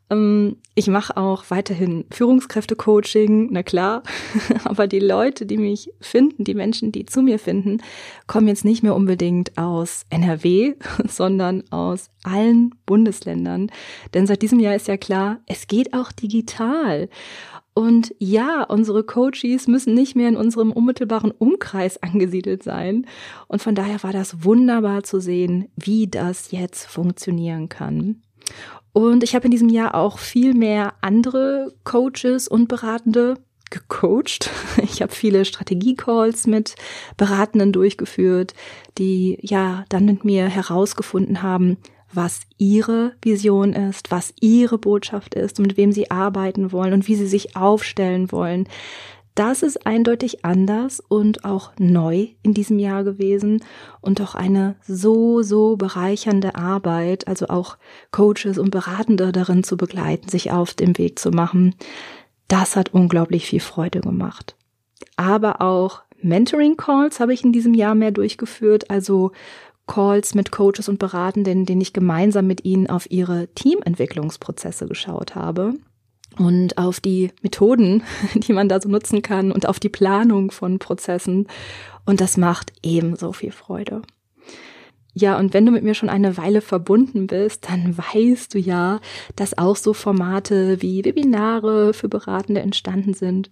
Ähm, 0.10 0.58
ich 0.76 0.88
mache 0.88 1.18
auch 1.18 1.46
weiterhin 1.50 2.06
Führungskräfte-Coaching, 2.12 3.50
na 3.52 3.64
klar. 3.64 4.04
Aber 4.64 4.88
die 4.88 5.00
Leute, 5.00 5.46
die 5.46 5.58
mich 5.58 5.92
finden, 6.00 6.44
die 6.44 6.54
Menschen, 6.54 6.92
die 6.92 7.06
zu 7.06 7.22
mir 7.22 7.40
finden, 7.40 7.82
kommen 8.28 8.48
jetzt 8.48 8.66
nicht 8.66 8.84
mehr 8.84 8.96
unbedingt 8.96 9.58
aus 9.58 10.06
NRW, 10.10 10.76
sondern 11.08 11.64
aus 11.72 12.10
allen 12.24 12.76
Bundesländern. 12.86 13.72
Denn 14.14 14.28
seit 14.28 14.42
diesem 14.42 14.60
Jahr 14.60 14.76
ist 14.76 14.88
ja 14.88 14.98
klar, 14.98 15.40
es 15.48 15.68
geht 15.68 15.94
auch 15.94 16.12
digital. 16.12 17.10
Und 17.78 18.16
ja, 18.20 18.64
unsere 18.64 19.04
Coaches 19.04 19.68
müssen 19.68 19.94
nicht 19.94 20.16
mehr 20.16 20.30
in 20.30 20.38
unserem 20.38 20.72
unmittelbaren 20.72 21.32
Umkreis 21.32 21.98
angesiedelt 22.02 22.64
sein. 22.64 23.06
Und 23.48 23.62
von 23.62 23.76
daher 23.76 24.02
war 24.04 24.14
das 24.14 24.44
wunderbar 24.44 25.04
zu 25.04 25.20
sehen, 25.20 25.68
wie 25.76 26.08
das 26.08 26.52
jetzt 26.52 26.86
funktionieren 26.86 27.68
kann. 27.70 28.22
Und 28.96 29.26
ich 29.26 29.36
habe 29.36 29.44
in 29.44 29.52
diesem 29.52 29.68
Jahr 29.68 29.94
auch 29.94 30.20
viel 30.20 30.54
mehr 30.54 30.94
andere 31.02 31.74
Coaches 31.84 32.48
und 32.48 32.70
Beratende 32.70 33.36
gecoacht. 33.70 34.50
Ich 34.82 35.02
habe 35.02 35.14
viele 35.14 35.44
Strategie-Calls 35.44 36.48
mit 36.48 36.76
Beratenden 37.18 37.74
durchgeführt, 37.74 38.54
die 38.98 39.38
ja 39.42 39.84
dann 39.90 40.06
mit 40.06 40.24
mir 40.24 40.48
herausgefunden 40.48 41.42
haben, 41.42 41.76
was 42.14 42.44
ihre 42.58 43.18
Vision 43.22 43.74
ist, 43.74 44.12
was 44.12 44.34
ihre 44.40 44.78
Botschaft 44.78 45.36
ist 45.36 45.60
und 45.60 45.68
mit 45.68 45.76
wem 45.76 45.92
sie 45.92 46.10
arbeiten 46.10 46.72
wollen 46.72 46.94
und 46.94 47.10
wie 47.10 47.16
sie 47.16 47.28
sich 47.28 47.58
aufstellen 47.58 48.32
wollen. 48.32 48.70
Das 49.36 49.64
ist 49.64 49.86
eindeutig 49.86 50.46
anders 50.46 51.02
und 51.02 51.44
auch 51.44 51.74
neu 51.78 52.30
in 52.42 52.54
diesem 52.54 52.80
Jahr 52.80 53.04
gewesen 53.04 53.62
und 54.00 54.22
auch 54.22 54.34
eine 54.34 54.78
so, 54.88 55.42
so 55.42 55.76
bereichernde 55.76 56.56
Arbeit, 56.56 57.28
also 57.28 57.48
auch 57.48 57.78
Coaches 58.12 58.58
und 58.58 58.72
Beratende 58.72 59.34
darin 59.34 59.66
zu 59.66 59.76
begleiten, 59.76 60.30
sich 60.30 60.54
auf 60.54 60.74
dem 60.74 60.98
Weg 60.98 61.20
zu 61.20 61.32
machen. 61.32 61.76
Das 62.48 62.78
hat 62.78 62.94
unglaublich 62.94 63.46
viel 63.46 63.60
Freude 63.60 64.00
gemacht. 64.00 64.56
Aber 65.18 65.62
auch 65.62 66.04
Mentoring 66.22 66.78
Calls 66.78 67.20
habe 67.20 67.34
ich 67.34 67.44
in 67.44 67.52
diesem 67.52 67.74
Jahr 67.74 67.94
mehr 67.94 68.12
durchgeführt, 68.12 68.90
also 68.90 69.34
Calls 69.86 70.34
mit 70.34 70.52
Coaches 70.52 70.88
und 70.88 70.98
Beratenden, 70.98 71.66
denen 71.66 71.82
ich 71.82 71.92
gemeinsam 71.92 72.48
mit 72.48 72.64
ihnen 72.64 72.90
auf 72.90 73.12
ihre 73.12 73.50
Teamentwicklungsprozesse 73.54 74.88
geschaut 74.88 75.36
habe 75.36 75.74
und 76.38 76.78
auf 76.78 77.00
die 77.00 77.32
Methoden, 77.42 78.04
die 78.36 78.54
man 78.54 78.70
da 78.70 78.80
so 78.82 78.90
nutzen 78.90 79.22
kann 79.22 79.52
und 79.52 79.68
auf 79.68 79.80
die 79.80 79.90
Planung 79.90 80.52
von 80.52 80.80
Prozessen. 80.80 81.48
Und 82.06 82.22
das 82.22 82.38
macht 82.38 82.74
ebenso 82.84 83.34
viel 83.34 83.52
Freude. 83.52 84.02
Ja, 85.18 85.40
und 85.40 85.54
wenn 85.54 85.66
du 85.66 85.72
mit 85.72 85.84
mir 85.84 85.94
schon 85.94 86.10
eine 86.10 86.36
Weile 86.36 86.60
verbunden 86.60 87.28
bist, 87.28 87.70
dann 87.70 87.98
weißt 87.98 88.54
du 88.54 88.60
ja, 88.60 89.00
dass 89.38 89.58
auch 89.58 89.78
so 89.78 89.94
Formate 89.94 90.82
wie 90.82 91.06
Webinare 91.06 91.94
für 91.94 92.10
Beratende 92.10 92.62
entstanden 92.62 93.14
sind. 93.14 93.50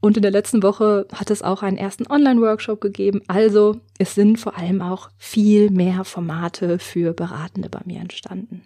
Und 0.00 0.16
in 0.16 0.22
der 0.22 0.32
letzten 0.32 0.62
Woche 0.62 1.06
hat 1.12 1.30
es 1.30 1.42
auch 1.42 1.62
einen 1.62 1.76
ersten 1.76 2.10
Online-Workshop 2.10 2.80
gegeben. 2.80 3.20
Also 3.28 3.76
es 3.98 4.14
sind 4.14 4.40
vor 4.40 4.56
allem 4.56 4.80
auch 4.80 5.10
viel 5.18 5.70
mehr 5.70 6.04
Formate 6.04 6.78
für 6.78 7.12
Beratende 7.12 7.68
bei 7.68 7.80
mir 7.84 8.00
entstanden. 8.00 8.62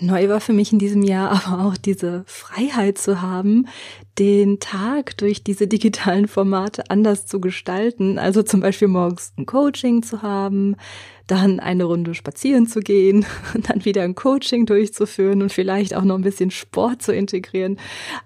Neu 0.00 0.28
war 0.28 0.40
für 0.40 0.52
mich 0.52 0.72
in 0.72 0.78
diesem 0.78 1.02
Jahr 1.02 1.30
aber 1.46 1.64
auch 1.64 1.76
diese 1.76 2.24
Freiheit 2.26 2.98
zu 2.98 3.22
haben, 3.22 3.66
den 4.18 4.60
Tag 4.60 5.16
durch 5.18 5.44
diese 5.44 5.66
digitalen 5.66 6.28
Formate 6.28 6.90
anders 6.90 7.26
zu 7.26 7.40
gestalten. 7.40 8.18
Also 8.18 8.42
zum 8.42 8.60
Beispiel 8.60 8.88
morgens 8.88 9.32
ein 9.36 9.46
Coaching 9.46 10.02
zu 10.02 10.22
haben, 10.22 10.76
dann 11.26 11.58
eine 11.58 11.84
Runde 11.84 12.14
spazieren 12.14 12.66
zu 12.66 12.80
gehen, 12.80 13.26
dann 13.68 13.84
wieder 13.84 14.02
ein 14.02 14.14
Coaching 14.14 14.66
durchzuführen 14.66 15.42
und 15.42 15.52
vielleicht 15.52 15.94
auch 15.94 16.04
noch 16.04 16.16
ein 16.16 16.22
bisschen 16.22 16.50
Sport 16.50 17.02
zu 17.02 17.12
integrieren. 17.12 17.78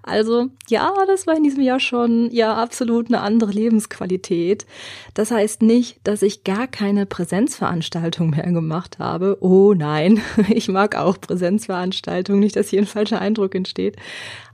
Also 0.03 0.47
ja, 0.67 0.93
das 1.07 1.27
war 1.27 1.35
in 1.35 1.43
diesem 1.43 1.63
Jahr 1.63 1.79
schon 1.79 2.29
ja 2.31 2.55
absolut 2.55 3.07
eine 3.07 3.21
andere 3.21 3.51
Lebensqualität. 3.51 4.65
Das 5.13 5.31
heißt 5.31 5.61
nicht, 5.61 5.99
dass 6.03 6.21
ich 6.21 6.43
gar 6.43 6.67
keine 6.67 7.05
Präsenzveranstaltung 7.05 8.31
mehr 8.31 8.51
gemacht 8.51 8.99
habe. 8.99 9.37
Oh 9.41 9.73
nein, 9.73 10.21
ich 10.49 10.67
mag 10.67 10.95
auch 10.95 11.19
Präsenzveranstaltungen, 11.19 12.39
nicht, 12.39 12.55
dass 12.55 12.69
hier 12.69 12.81
ein 12.81 12.87
falscher 12.87 13.19
Eindruck 13.19 13.55
entsteht. 13.55 13.95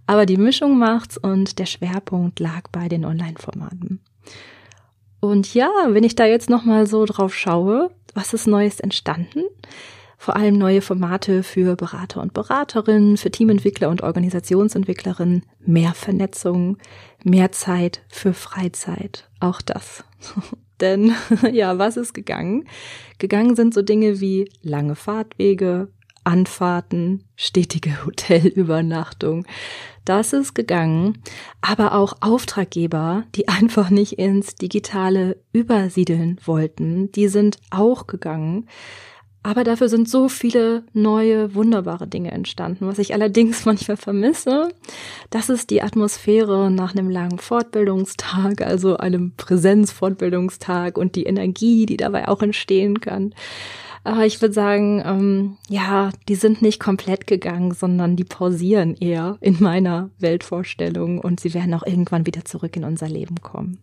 Aber 0.06 0.26
die 0.26 0.38
Mischung 0.38 0.78
macht's 0.78 1.18
und 1.18 1.60
der 1.60 1.66
Schwerpunkt 1.66 2.40
lag 2.40 2.70
bei 2.72 2.88
den 2.88 3.04
Online-Formaten. 3.04 4.00
Und 5.20 5.54
ja, 5.54 5.70
wenn 5.90 6.04
ich 6.04 6.16
da 6.16 6.26
jetzt 6.26 6.50
nochmal 6.50 6.88
so 6.88 7.04
drauf 7.06 7.36
schaue, 7.36 7.90
was 8.18 8.34
ist 8.34 8.48
Neues 8.48 8.80
entstanden? 8.80 9.44
Vor 10.18 10.36
allem 10.36 10.58
neue 10.58 10.82
Formate 10.82 11.44
für 11.44 11.76
Berater 11.76 12.20
und 12.22 12.34
Beraterinnen, 12.34 13.18
für 13.18 13.30
Teamentwickler 13.30 13.90
und 13.90 14.02
Organisationsentwicklerinnen, 14.02 15.46
mehr 15.60 15.94
Vernetzung, 15.94 16.80
mehr 17.24 17.52
Zeit 17.52 18.02
für 18.10 18.34
Freizeit. 18.34 19.30
Auch 19.40 19.62
das. 19.62 20.04
Denn 20.82 21.14
ja, 21.52 21.78
was 21.78 21.96
ist 21.96 22.14
gegangen? 22.14 22.68
Gegangen 23.20 23.56
sind 23.56 23.76
so 23.76 23.84
Dinge 23.84 24.20
wie 24.20 24.50
lange 24.64 24.96
Fahrtwege, 24.96 25.90
Anfahrten, 26.28 27.24
stetige 27.38 28.06
Hotelübernachtung. 28.06 29.46
Das 30.04 30.34
ist 30.34 30.54
gegangen, 30.56 31.22
aber 31.62 31.96
auch 31.96 32.18
Auftraggeber, 32.22 33.24
die 33.36 33.48
einfach 33.48 33.90
nicht 33.90 34.20
ins 34.20 34.56
Digitale 34.56 35.38
übersiedeln 35.54 36.40
wollten, 36.46 37.12
die 37.14 37.30
sind 37.30 37.58
auch 37.72 38.08
gegangen. 38.08 38.68
Aber 39.42 39.64
dafür 39.64 39.88
sind 39.88 40.10
so 40.10 40.28
viele 40.28 40.84
neue, 40.92 41.56
wunderbare 41.56 42.06
Dinge 42.06 42.32
entstanden. 42.32 42.86
Was 42.88 43.00
ich 43.00 43.14
allerdings 43.14 43.66
manchmal 43.66 43.96
vermisse, 43.96 44.68
das 45.30 45.50
ist 45.50 45.70
die 45.70 45.82
Atmosphäre 45.82 46.70
nach 46.70 46.94
einem 46.94 47.10
langen 47.10 47.40
Fortbildungstag, 47.40 48.62
also 48.62 48.98
einem 48.98 49.32
Präsenzfortbildungstag 49.38 50.98
und 50.98 51.16
die 51.16 51.24
Energie, 51.24 51.86
die 51.86 51.96
dabei 51.96 52.28
auch 52.28 52.42
entstehen 52.42 53.00
kann. 53.00 53.34
Aber 54.08 54.26
ich 54.26 54.42
würde 54.42 54.54
sagen, 54.54 55.04
ähm, 55.06 55.58
ja, 55.68 56.12
die 56.30 56.36
sind 56.36 56.62
nicht 56.62 56.80
komplett 56.80 57.28
gegangen, 57.28 57.74
sondern 57.74 58.16
die 58.16 58.24
pausieren 58.24 58.96
eher 58.96 59.38
in 59.42 59.58
meiner 59.60 60.12
Weltvorstellung 60.18 61.20
und 61.20 61.42
sie 61.42 61.54
werden 61.54 61.74
auch 61.74 61.86
irgendwann 61.86 62.26
wieder 62.26 62.46
zurück 62.46 62.78
in 62.78 62.86
unser 62.86 63.10
Leben 63.10 63.42
kommen. 63.42 63.80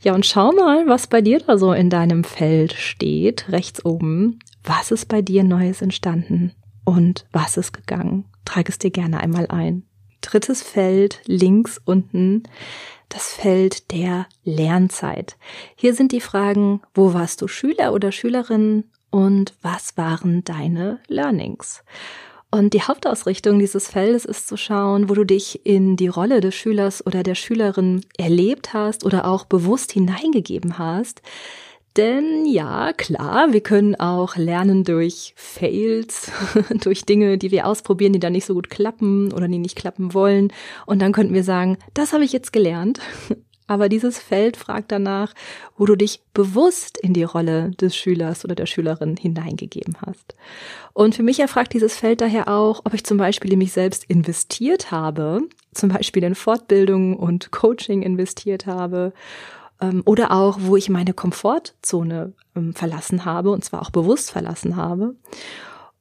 Ja, 0.00 0.14
und 0.14 0.24
schau 0.24 0.52
mal, 0.52 0.86
was 0.86 1.06
bei 1.06 1.20
dir 1.20 1.38
da 1.38 1.58
so 1.58 1.74
in 1.74 1.90
deinem 1.90 2.24
Feld 2.24 2.72
steht, 2.72 3.50
rechts 3.50 3.84
oben. 3.84 4.38
Was 4.64 4.90
ist 4.90 5.08
bei 5.08 5.20
dir 5.20 5.44
Neues 5.44 5.82
entstanden 5.82 6.52
und 6.86 7.26
was 7.30 7.58
ist 7.58 7.74
gegangen? 7.74 8.24
Trag 8.46 8.70
es 8.70 8.78
dir 8.78 8.90
gerne 8.90 9.20
einmal 9.20 9.48
ein. 9.48 9.82
Drittes 10.22 10.62
Feld 10.62 11.20
links 11.26 11.78
unten 11.84 12.44
das 13.10 13.34
Feld 13.34 13.92
der 13.92 14.26
Lernzeit. 14.44 15.36
Hier 15.76 15.92
sind 15.92 16.12
die 16.12 16.22
Fragen, 16.22 16.80
wo 16.94 17.12
warst 17.12 17.42
du 17.42 17.48
Schüler 17.48 17.92
oder 17.92 18.12
Schülerin 18.12 18.84
und 19.12 19.54
was 19.62 19.96
waren 19.96 20.42
deine 20.42 20.98
Learnings? 21.06 21.84
Und 22.50 22.74
die 22.74 22.82
Hauptausrichtung 22.82 23.58
dieses 23.58 23.88
Feldes 23.88 24.24
ist 24.24 24.48
zu 24.48 24.56
schauen, 24.56 25.08
wo 25.08 25.14
du 25.14 25.24
dich 25.24 25.64
in 25.64 25.96
die 25.96 26.08
Rolle 26.08 26.40
des 26.40 26.54
Schülers 26.54 27.06
oder 27.06 27.22
der 27.22 27.34
Schülerin 27.34 28.04
erlebt 28.18 28.74
hast 28.74 29.04
oder 29.04 29.26
auch 29.26 29.44
bewusst 29.44 29.92
hineingegeben 29.92 30.76
hast. 30.76 31.22
Denn 31.96 32.46
ja, 32.46 32.92
klar, 32.94 33.52
wir 33.52 33.60
können 33.60 33.94
auch 33.96 34.36
lernen 34.36 34.84
durch 34.84 35.34
Fails, 35.36 36.30
durch 36.82 37.04
Dinge, 37.04 37.38
die 37.38 37.50
wir 37.50 37.66
ausprobieren, 37.66 38.14
die 38.14 38.20
dann 38.20 38.32
nicht 38.32 38.46
so 38.46 38.54
gut 38.54 38.70
klappen 38.70 39.32
oder 39.32 39.46
die 39.46 39.58
nicht 39.58 39.76
klappen 39.76 40.14
wollen. 40.14 40.52
Und 40.86 41.00
dann 41.00 41.12
könnten 41.12 41.34
wir 41.34 41.44
sagen, 41.44 41.78
das 41.94 42.12
habe 42.12 42.24
ich 42.24 42.32
jetzt 42.32 42.52
gelernt. 42.52 43.00
Aber 43.66 43.88
dieses 43.88 44.18
Feld 44.18 44.56
fragt 44.56 44.92
danach, 44.92 45.34
wo 45.76 45.86
du 45.86 45.96
dich 45.96 46.20
bewusst 46.34 46.98
in 46.98 47.14
die 47.14 47.22
Rolle 47.22 47.70
des 47.72 47.96
Schülers 47.96 48.44
oder 48.44 48.54
der 48.54 48.66
Schülerin 48.66 49.16
hineingegeben 49.16 49.96
hast. 50.04 50.34
Und 50.92 51.14
für 51.14 51.22
mich 51.22 51.40
erfragt 51.40 51.72
dieses 51.72 51.96
Feld 51.96 52.20
daher 52.20 52.48
auch, 52.48 52.82
ob 52.84 52.94
ich 52.94 53.04
zum 53.04 53.18
Beispiel 53.18 53.52
in 53.52 53.58
mich 53.58 53.72
selbst 53.72 54.04
investiert 54.04 54.90
habe, 54.90 55.42
zum 55.72 55.88
Beispiel 55.88 56.24
in 56.24 56.34
Fortbildung 56.34 57.16
und 57.16 57.50
Coaching 57.50 58.02
investiert 58.02 58.66
habe 58.66 59.12
ähm, 59.80 60.02
oder 60.04 60.32
auch, 60.32 60.58
wo 60.60 60.76
ich 60.76 60.88
meine 60.88 61.14
Komfortzone 61.14 62.32
ähm, 62.56 62.74
verlassen 62.74 63.24
habe 63.24 63.50
und 63.50 63.64
zwar 63.64 63.82
auch 63.82 63.90
bewusst 63.90 64.30
verlassen 64.30 64.76
habe. 64.76 65.14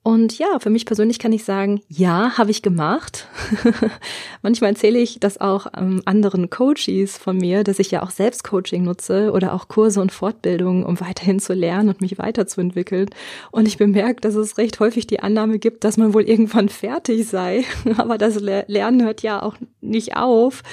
Und 0.04 0.40
ja, 0.40 0.58
für 0.58 0.72
mich 0.72 0.88
persönlich 0.88 1.20
kann 1.20 1.32
ich 1.32 1.44
sagen, 1.44 1.82
ja, 1.88 2.36
habe 2.36 2.50
ich 2.50 2.64
gemacht. 2.64 3.28
Manchmal 4.42 4.72
erzähle 4.72 4.98
ich 4.98 5.20
das 5.20 5.40
auch 5.40 5.68
ähm, 5.78 6.02
anderen 6.06 6.50
Coaches 6.50 7.20
von 7.20 7.38
mir, 7.38 7.64
dass 7.64 7.78
ich 7.78 7.92
ja 7.92 8.02
auch 8.02 8.10
selbst 8.10 8.44
Coaching 8.44 8.84
nutze 8.84 9.32
oder 9.32 9.54
auch 9.54 9.68
Kurse 9.68 10.02
und 10.02 10.12
Fortbildungen, 10.12 10.84
um 10.84 11.00
weiterhin 11.00 11.40
zu 11.40 11.54
lernen 11.54 11.90
und 11.90 12.02
mich 12.02 12.18
weiterzuentwickeln. 12.18 13.10
Und 13.52 13.68
ich 13.68 13.78
bemerke, 13.78 14.22
dass 14.22 14.34
es 14.34 14.58
recht 14.58 14.80
häufig 14.80 15.06
die 15.06 15.20
Annahme 15.20 15.60
gibt, 15.60 15.84
dass 15.84 15.98
man 15.98 16.16
wohl 16.16 16.24
irgendwann 16.24 16.70
fertig 16.70 17.28
sei. 17.28 17.64
Aber 17.98 18.18
das 18.18 18.40
Lernen 18.40 19.04
hört 19.04 19.22
ja 19.22 19.44
auch 19.44 19.56
nicht 19.82 20.18
auf. 20.18 20.64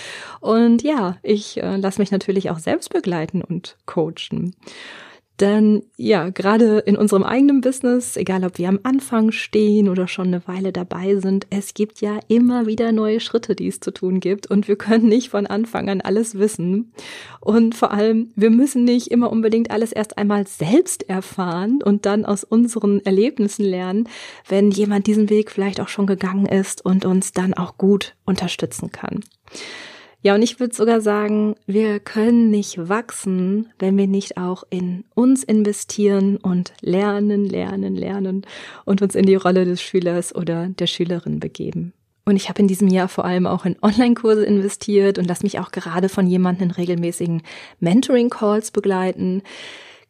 Und 0.40 0.82
ja, 0.82 1.18
ich 1.22 1.62
äh, 1.62 1.76
lasse 1.76 2.00
mich 2.00 2.12
natürlich 2.12 2.48
auch 2.48 2.58
selbst 2.58 2.88
begleiten 2.88 3.42
und 3.42 3.76
coachen. 3.84 4.54
Denn 5.40 5.84
ja, 5.96 6.30
gerade 6.30 6.78
in 6.80 6.96
unserem 6.96 7.22
eigenen 7.22 7.60
Business, 7.60 8.16
egal 8.16 8.44
ob 8.44 8.58
wir 8.58 8.68
am 8.68 8.80
Anfang 8.82 9.30
stehen 9.30 9.88
oder 9.88 10.08
schon 10.08 10.28
eine 10.28 10.46
Weile 10.48 10.72
dabei 10.72 11.16
sind, 11.16 11.46
es 11.50 11.74
gibt 11.74 12.00
ja 12.00 12.18
immer 12.26 12.66
wieder 12.66 12.90
neue 12.90 13.20
Schritte, 13.20 13.54
die 13.54 13.68
es 13.68 13.78
zu 13.78 13.92
tun 13.92 14.18
gibt 14.18 14.48
und 14.48 14.66
wir 14.66 14.76
können 14.76 15.08
nicht 15.08 15.30
von 15.30 15.46
Anfang 15.46 15.88
an 15.88 16.00
alles 16.00 16.38
wissen. 16.38 16.92
Und 17.40 17.76
vor 17.76 17.92
allem, 17.92 18.32
wir 18.34 18.50
müssen 18.50 18.82
nicht 18.82 19.08
immer 19.12 19.30
unbedingt 19.30 19.70
alles 19.70 19.92
erst 19.92 20.18
einmal 20.18 20.46
selbst 20.48 21.08
erfahren 21.08 21.82
und 21.84 22.04
dann 22.04 22.24
aus 22.24 22.42
unseren 22.42 23.04
Erlebnissen 23.04 23.64
lernen, 23.64 24.08
wenn 24.48 24.72
jemand 24.72 25.06
diesen 25.06 25.30
Weg 25.30 25.52
vielleicht 25.52 25.80
auch 25.80 25.88
schon 25.88 26.06
gegangen 26.08 26.46
ist 26.46 26.84
und 26.84 27.04
uns 27.04 27.32
dann 27.32 27.54
auch 27.54 27.78
gut 27.78 28.16
unterstützen 28.24 28.90
kann. 28.90 29.20
Ja, 30.20 30.34
und 30.34 30.42
ich 30.42 30.58
würde 30.58 30.74
sogar 30.74 31.00
sagen, 31.00 31.54
wir 31.66 32.00
können 32.00 32.50
nicht 32.50 32.88
wachsen, 32.88 33.72
wenn 33.78 33.96
wir 33.96 34.08
nicht 34.08 34.36
auch 34.36 34.64
in 34.68 35.04
uns 35.14 35.44
investieren 35.44 36.38
und 36.38 36.72
lernen, 36.80 37.44
lernen, 37.44 37.94
lernen 37.94 38.42
und 38.84 39.00
uns 39.00 39.14
in 39.14 39.26
die 39.26 39.36
Rolle 39.36 39.64
des 39.64 39.80
Schülers 39.80 40.34
oder 40.34 40.66
der 40.68 40.88
Schülerin 40.88 41.38
begeben. 41.38 41.92
Und 42.24 42.34
ich 42.34 42.48
habe 42.48 42.60
in 42.60 42.68
diesem 42.68 42.88
Jahr 42.88 43.08
vor 43.08 43.24
allem 43.24 43.46
auch 43.46 43.64
in 43.64 43.76
Online-Kurse 43.80 44.44
investiert 44.44 45.18
und 45.18 45.26
lasse 45.26 45.44
mich 45.44 45.60
auch 45.60 45.70
gerade 45.70 46.08
von 46.08 46.26
jemandem 46.26 46.64
in 46.64 46.70
regelmäßigen 46.72 47.42
Mentoring-Calls 47.78 48.72
begleiten 48.72 49.42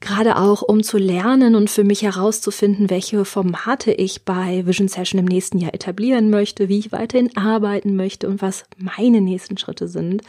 gerade 0.01 0.37
auch 0.37 0.63
um 0.63 0.83
zu 0.83 0.99
lernen 0.99 1.55
und 1.55 1.71
für 1.71 1.85
mich 1.85 2.03
herauszufinden, 2.03 2.91
welche 2.91 3.25
Formate 3.25 3.93
ich 3.93 4.25
bei 4.25 4.65
Vision 4.67 4.89
Session 4.89 5.19
im 5.19 5.27
nächsten 5.27 5.59
Jahr 5.59 5.75
etablieren 5.75 6.31
möchte, 6.31 6.69
wie 6.69 6.79
ich 6.79 6.93
weiterhin 6.93 7.37
arbeiten 7.37 7.97
möchte 7.97 8.29
und 8.29 8.41
was 8.41 8.65
meine 8.77 9.21
nächsten 9.21 9.59
Schritte 9.59 9.89
sind. 9.89 10.23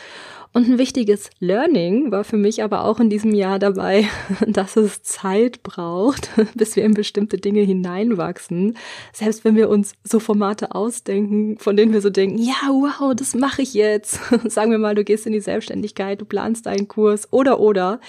Und 0.52 0.68
ein 0.68 0.78
wichtiges 0.80 1.30
Learning 1.40 2.12
war 2.12 2.24
für 2.24 2.38
mich 2.38 2.64
aber 2.64 2.86
auch 2.86 3.00
in 3.00 3.12
diesem 3.12 3.36
Jahr 3.36 3.60
dabei, 3.60 4.08
dass 4.48 4.76
es 4.78 5.04
Zeit 5.04 5.62
braucht, 5.62 6.32
bis 6.56 6.76
wir 6.76 6.84
in 6.84 6.96
bestimmte 6.96 7.38
Dinge 7.38 7.62
hineinwachsen. 7.62 8.76
Selbst 9.14 9.46
wenn 9.46 9.56
wir 9.56 9.70
uns 9.70 9.94
so 10.04 10.20
Formate 10.20 10.74
ausdenken, 10.74 11.60
von 11.60 11.78
denen 11.78 11.94
wir 11.94 12.02
so 12.02 12.10
denken, 12.10 12.40
ja, 12.40 12.56
wow, 12.70 13.14
das 13.16 13.36
mache 13.36 13.62
ich 13.62 13.76
jetzt. 13.76 14.20
Sagen 14.46 14.72
wir 14.72 14.80
mal, 14.80 14.96
du 14.96 15.04
gehst 15.04 15.28
in 15.28 15.34
die 15.34 15.40
Selbstständigkeit, 15.40 16.20
du 16.20 16.26
planst 16.26 16.66
deinen 16.66 16.88
Kurs 16.88 17.32
oder 17.32 17.60
oder 17.60 18.00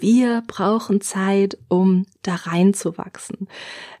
wir 0.00 0.42
brauchen 0.46 1.00
Zeit, 1.00 1.58
um 1.68 2.06
da 2.22 2.34
reinzuwachsen. 2.34 3.48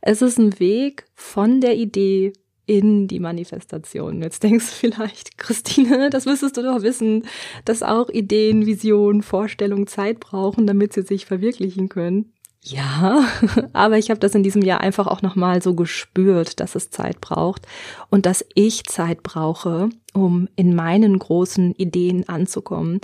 Es 0.00 0.22
ist 0.22 0.38
ein 0.38 0.58
Weg 0.58 1.04
von 1.14 1.60
der 1.60 1.76
Idee 1.76 2.32
in 2.66 3.08
die 3.08 3.18
Manifestation. 3.18 4.22
Jetzt 4.22 4.42
denkst 4.44 4.66
du 4.66 4.72
vielleicht, 4.72 5.38
Christine, 5.38 6.08
das 6.08 6.24
müsstest 6.24 6.56
du 6.56 6.62
doch 6.62 6.82
wissen, 6.82 7.26
dass 7.64 7.82
auch 7.82 8.08
Ideen, 8.08 8.64
Visionen, 8.64 9.22
Vorstellungen 9.22 9.88
Zeit 9.88 10.20
brauchen, 10.20 10.66
damit 10.66 10.92
sie 10.92 11.02
sich 11.02 11.26
verwirklichen 11.26 11.88
können. 11.88 12.32
Ja, 12.62 13.24
aber 13.72 13.96
ich 13.96 14.10
habe 14.10 14.20
das 14.20 14.34
in 14.34 14.42
diesem 14.42 14.60
Jahr 14.60 14.80
einfach 14.82 15.06
auch 15.06 15.22
nochmal 15.22 15.62
so 15.62 15.74
gespürt, 15.74 16.60
dass 16.60 16.74
es 16.74 16.90
Zeit 16.90 17.20
braucht 17.20 17.66
und 18.10 18.26
dass 18.26 18.44
ich 18.54 18.84
Zeit 18.84 19.22
brauche, 19.22 19.88
um 20.12 20.46
in 20.56 20.74
meinen 20.74 21.18
großen 21.18 21.74
Ideen 21.76 22.28
anzukommen. 22.28 23.00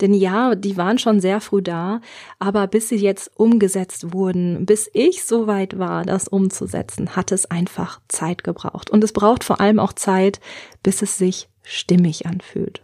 Denn 0.00 0.14
ja, 0.14 0.54
die 0.54 0.76
waren 0.76 0.98
schon 0.98 1.20
sehr 1.20 1.40
früh 1.40 1.60
da, 1.60 2.00
aber 2.38 2.68
bis 2.68 2.88
sie 2.88 2.96
jetzt 2.96 3.32
umgesetzt 3.34 4.12
wurden, 4.12 4.64
bis 4.64 4.88
ich 4.92 5.24
so 5.24 5.48
weit 5.48 5.76
war, 5.76 6.04
das 6.04 6.28
umzusetzen, 6.28 7.16
hat 7.16 7.32
es 7.32 7.50
einfach 7.50 8.00
Zeit 8.06 8.44
gebraucht. 8.44 8.90
Und 8.90 9.02
es 9.02 9.12
braucht 9.12 9.42
vor 9.42 9.60
allem 9.60 9.80
auch 9.80 9.92
Zeit, 9.92 10.38
bis 10.84 11.02
es 11.02 11.18
sich 11.18 11.48
stimmig 11.64 12.26
anfühlt. 12.26 12.80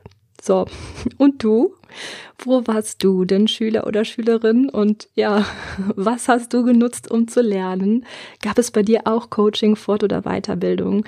So, 0.46 0.66
und 1.18 1.42
du? 1.42 1.74
Wo 2.38 2.64
warst 2.68 3.02
du 3.02 3.24
denn 3.24 3.48
Schüler 3.48 3.85
oder 3.85 4.04
Schülerin? 4.04 4.68
Und 4.68 5.09
ja, 5.16 5.44
was 5.96 6.28
hast 6.28 6.54
du 6.54 6.62
genutzt, 6.62 7.11
um 7.11 7.26
zu 7.26 7.40
lernen? 7.40 8.06
Gab 8.42 8.56
es 8.56 8.70
bei 8.70 8.82
dir 8.82 9.02
auch 9.06 9.28
Coaching, 9.28 9.74
Fort- 9.74 10.04
oder 10.04 10.22
Weiterbildung? 10.22 11.04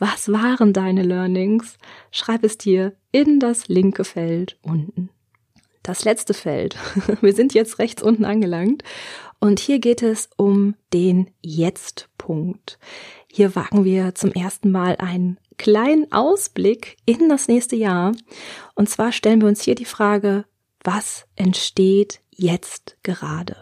Was 0.00 0.32
waren 0.32 0.72
deine 0.72 1.04
Learnings? 1.04 1.78
Schreib 2.10 2.42
es 2.42 2.58
dir 2.58 2.94
in 3.12 3.38
das 3.38 3.68
linke 3.68 4.02
Feld 4.02 4.58
unten. 4.62 5.10
Das 5.84 6.04
letzte 6.04 6.34
Feld. 6.34 6.76
Wir 7.20 7.32
sind 7.32 7.54
jetzt 7.54 7.78
rechts 7.78 8.02
unten 8.02 8.24
angelangt. 8.24 8.82
Und 9.38 9.60
hier 9.60 9.78
geht 9.78 10.02
es 10.02 10.28
um 10.36 10.74
den 10.92 11.30
Jetzt-Punkt. 11.42 12.78
Hier 13.28 13.54
wagen 13.54 13.84
wir 13.84 14.14
zum 14.14 14.32
ersten 14.32 14.70
Mal 14.70 14.96
einen 14.96 15.38
kleinen 15.60 16.10
Ausblick 16.10 16.96
in 17.04 17.28
das 17.28 17.46
nächste 17.46 17.76
Jahr. 17.76 18.12
Und 18.74 18.88
zwar 18.88 19.12
stellen 19.12 19.42
wir 19.42 19.48
uns 19.48 19.60
hier 19.60 19.74
die 19.74 19.84
Frage, 19.84 20.46
was 20.82 21.26
entsteht 21.36 22.20
jetzt 22.30 22.96
gerade? 23.02 23.56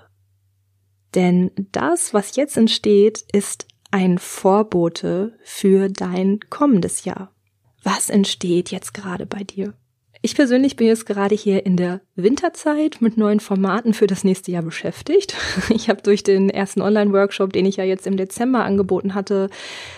Denn 1.17 1.51
das, 1.73 2.15
was 2.15 2.37
jetzt 2.37 2.57
entsteht, 2.57 3.25
ist 3.33 3.67
ein 3.91 4.19
Vorbote 4.19 5.37
für 5.43 5.89
dein 5.89 6.39
kommendes 6.51 7.05
Jahr. 7.05 7.35
Was 7.83 8.11
entsteht 8.11 8.71
jetzt 8.71 8.95
gerade 8.95 9.27
bei 9.27 9.43
dir? 9.43 9.75
Ich 10.21 10.35
persönlich 10.35 10.75
bin 10.75 10.89
jetzt 10.89 11.07
gerade 11.07 11.37
hier 11.37 11.65
in 11.65 11.77
der 11.77 12.01
Winterzeit 12.17 13.01
mit 13.01 13.17
neuen 13.17 13.39
Formaten 13.39 13.95
für 13.95 14.09
das 14.09 14.25
nächste 14.25 14.51
Jahr 14.51 14.63
beschäftigt. 14.63 15.35
Ich 15.71 15.89
habe 15.89 16.03
durch 16.03 16.25
den 16.25 16.51
ersten 16.51 16.83
Online-Workshop, 16.83 17.53
den 17.53 17.67
ich 17.67 17.77
ja 17.77 17.85
jetzt 17.85 18.07
im 18.07 18.17
Dezember 18.17 18.65
angeboten 18.65 19.15
hatte, 19.15 19.49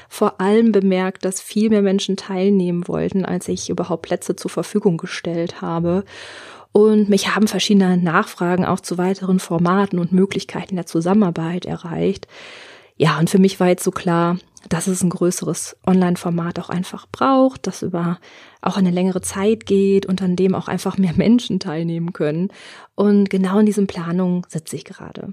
vor 0.08 0.40
allem 0.40 0.72
bemerkt, 0.72 1.24
dass 1.24 1.40
viel 1.40 1.70
mehr 1.70 1.80
Menschen 1.80 2.16
teilnehmen 2.16 2.86
wollten, 2.86 3.24
als 3.24 3.48
ich 3.48 3.70
überhaupt 3.70 4.02
Plätze 4.02 4.36
zur 4.36 4.50
Verfügung 4.50 4.98
gestellt 4.98 5.62
habe. 5.62 6.04
Und 6.72 7.08
mich 7.08 7.34
haben 7.34 7.48
verschiedene 7.48 7.96
Nachfragen 7.96 8.64
auch 8.66 8.80
zu 8.80 8.98
weiteren 8.98 9.38
Formaten 9.38 9.98
und 9.98 10.12
Möglichkeiten 10.12 10.76
der 10.76 10.86
Zusammenarbeit 10.86 11.64
erreicht. 11.64 12.26
Ja, 12.96 13.18
und 13.18 13.30
für 13.30 13.38
mich 13.38 13.58
war 13.58 13.68
jetzt 13.68 13.84
so 13.84 13.90
klar, 13.90 14.36
dass 14.68 14.86
es 14.86 15.02
ein 15.02 15.10
größeres 15.10 15.76
Online-Format 15.86 16.58
auch 16.58 16.68
einfach 16.68 17.06
braucht, 17.10 17.66
das 17.66 17.82
über 17.82 18.18
auch 18.60 18.76
eine 18.76 18.90
längere 18.90 19.22
Zeit 19.22 19.66
geht 19.66 20.06
und 20.06 20.22
an 20.22 20.36
dem 20.36 20.54
auch 20.54 20.68
einfach 20.68 20.98
mehr 20.98 21.12
Menschen 21.16 21.60
teilnehmen 21.60 22.12
können. 22.12 22.48
Und 22.94 23.30
genau 23.30 23.58
in 23.58 23.66
diesen 23.66 23.86
Planungen 23.86 24.42
sitze 24.48 24.76
ich 24.76 24.84
gerade. 24.84 25.30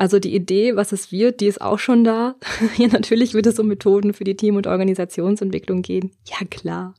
Also 0.00 0.18
die 0.18 0.34
Idee, 0.34 0.76
was 0.76 0.92
es 0.92 1.12
wird, 1.12 1.40
die 1.40 1.46
ist 1.46 1.60
auch 1.60 1.78
schon 1.78 2.04
da. 2.04 2.36
ja, 2.78 2.88
natürlich 2.88 3.34
wird 3.34 3.46
es 3.46 3.58
um 3.58 3.66
Methoden 3.66 4.14
für 4.14 4.24
die 4.24 4.34
Team- 4.34 4.56
und 4.56 4.66
Organisationsentwicklung 4.66 5.82
gehen. 5.82 6.12
Ja, 6.24 6.46
klar. 6.48 6.94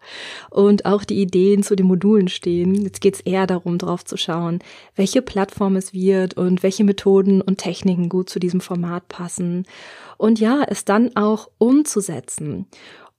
Und 0.52 0.86
auch 0.86 1.04
die 1.04 1.20
Ideen 1.20 1.64
zu 1.64 1.76
den 1.76 1.88
Modulen 1.88 2.28
stehen. 2.28 2.76
Jetzt 2.76 3.02
geht 3.02 3.16
es 3.16 3.22
eher 3.22 3.48
darum, 3.48 3.80
drauf 3.80 4.06
zu 4.06 4.18
schauen, 4.18 4.60
welche 4.96 5.24
Plattform 5.24 5.78
es 5.78 5.94
wird 5.94 6.36
und 6.38 6.62
welche 6.62 6.84
Methoden 6.84 7.42
und 7.42 7.58
Techniken 7.58 8.08
gut 8.08 8.30
zu 8.30 8.40
diesem 8.40 8.62
Format 8.62 9.08
passen. 9.08 9.66
Und 10.18 10.40
ja, 10.40 10.64
es 10.68 10.86
dann 10.86 11.16
auch 11.16 11.50
umzusetzen. 11.58 12.68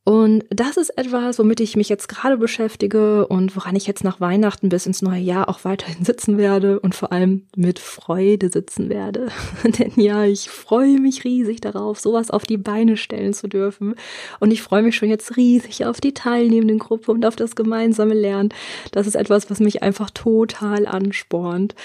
Und 0.05 0.45
das 0.51 0.77
ist 0.79 0.91
etwas, 0.99 1.39
womit 1.39 1.61
ich 1.61 1.77
mich 1.77 1.89
jetzt 1.89 2.09
gerade 2.09 2.37
beschäftige 2.37 3.25
und 3.29 3.55
woran 3.55 3.77
ich 3.77 3.87
jetzt 3.87 4.03
nach 4.03 4.21
Weihnachten 4.21 4.69
bis 4.69 4.85
ins 4.85 5.01
neue 5.01 5.21
Jahr 5.21 5.49
auch 5.49 5.65
weiterhin 5.65 6.05
sitzen 6.05 6.39
werde 6.39 6.81
und 6.81 6.97
vor 6.97 7.13
allem 7.13 7.47
mit 7.55 7.79
Freude 7.79 8.51
sitzen 8.51 8.89
werde. 8.89 9.29
Denn 9.65 9.93
ja, 9.95 10.25
ich 10.25 10.51
freue 10.51 10.99
mich 10.99 11.23
riesig 11.23 11.61
darauf, 11.61 12.01
sowas 12.01 12.33
auf 12.33 12.43
die 12.45 12.57
Beine 12.57 12.97
stellen 12.97 13.33
zu 13.33 13.49
dürfen. 13.49 13.95
Und 14.41 14.51
ich 14.51 14.63
freue 14.63 14.83
mich 14.83 14.97
schon 14.97 15.09
jetzt 15.09 15.37
riesig 15.37 15.87
auf 15.87 16.01
die 16.01 16.15
teilnehmenden 16.15 16.81
Gruppe 16.81 17.13
und 17.13 17.25
auf 17.25 17.37
das 17.37 17.55
gemeinsame 17.55 18.15
Lernen. 18.15 18.49
Das 18.91 19.07
ist 19.07 19.15
etwas, 19.15 19.51
was 19.51 19.61
mich 19.61 19.85
einfach 19.85 20.11
total 20.11 20.87
anspornt. 20.87 21.77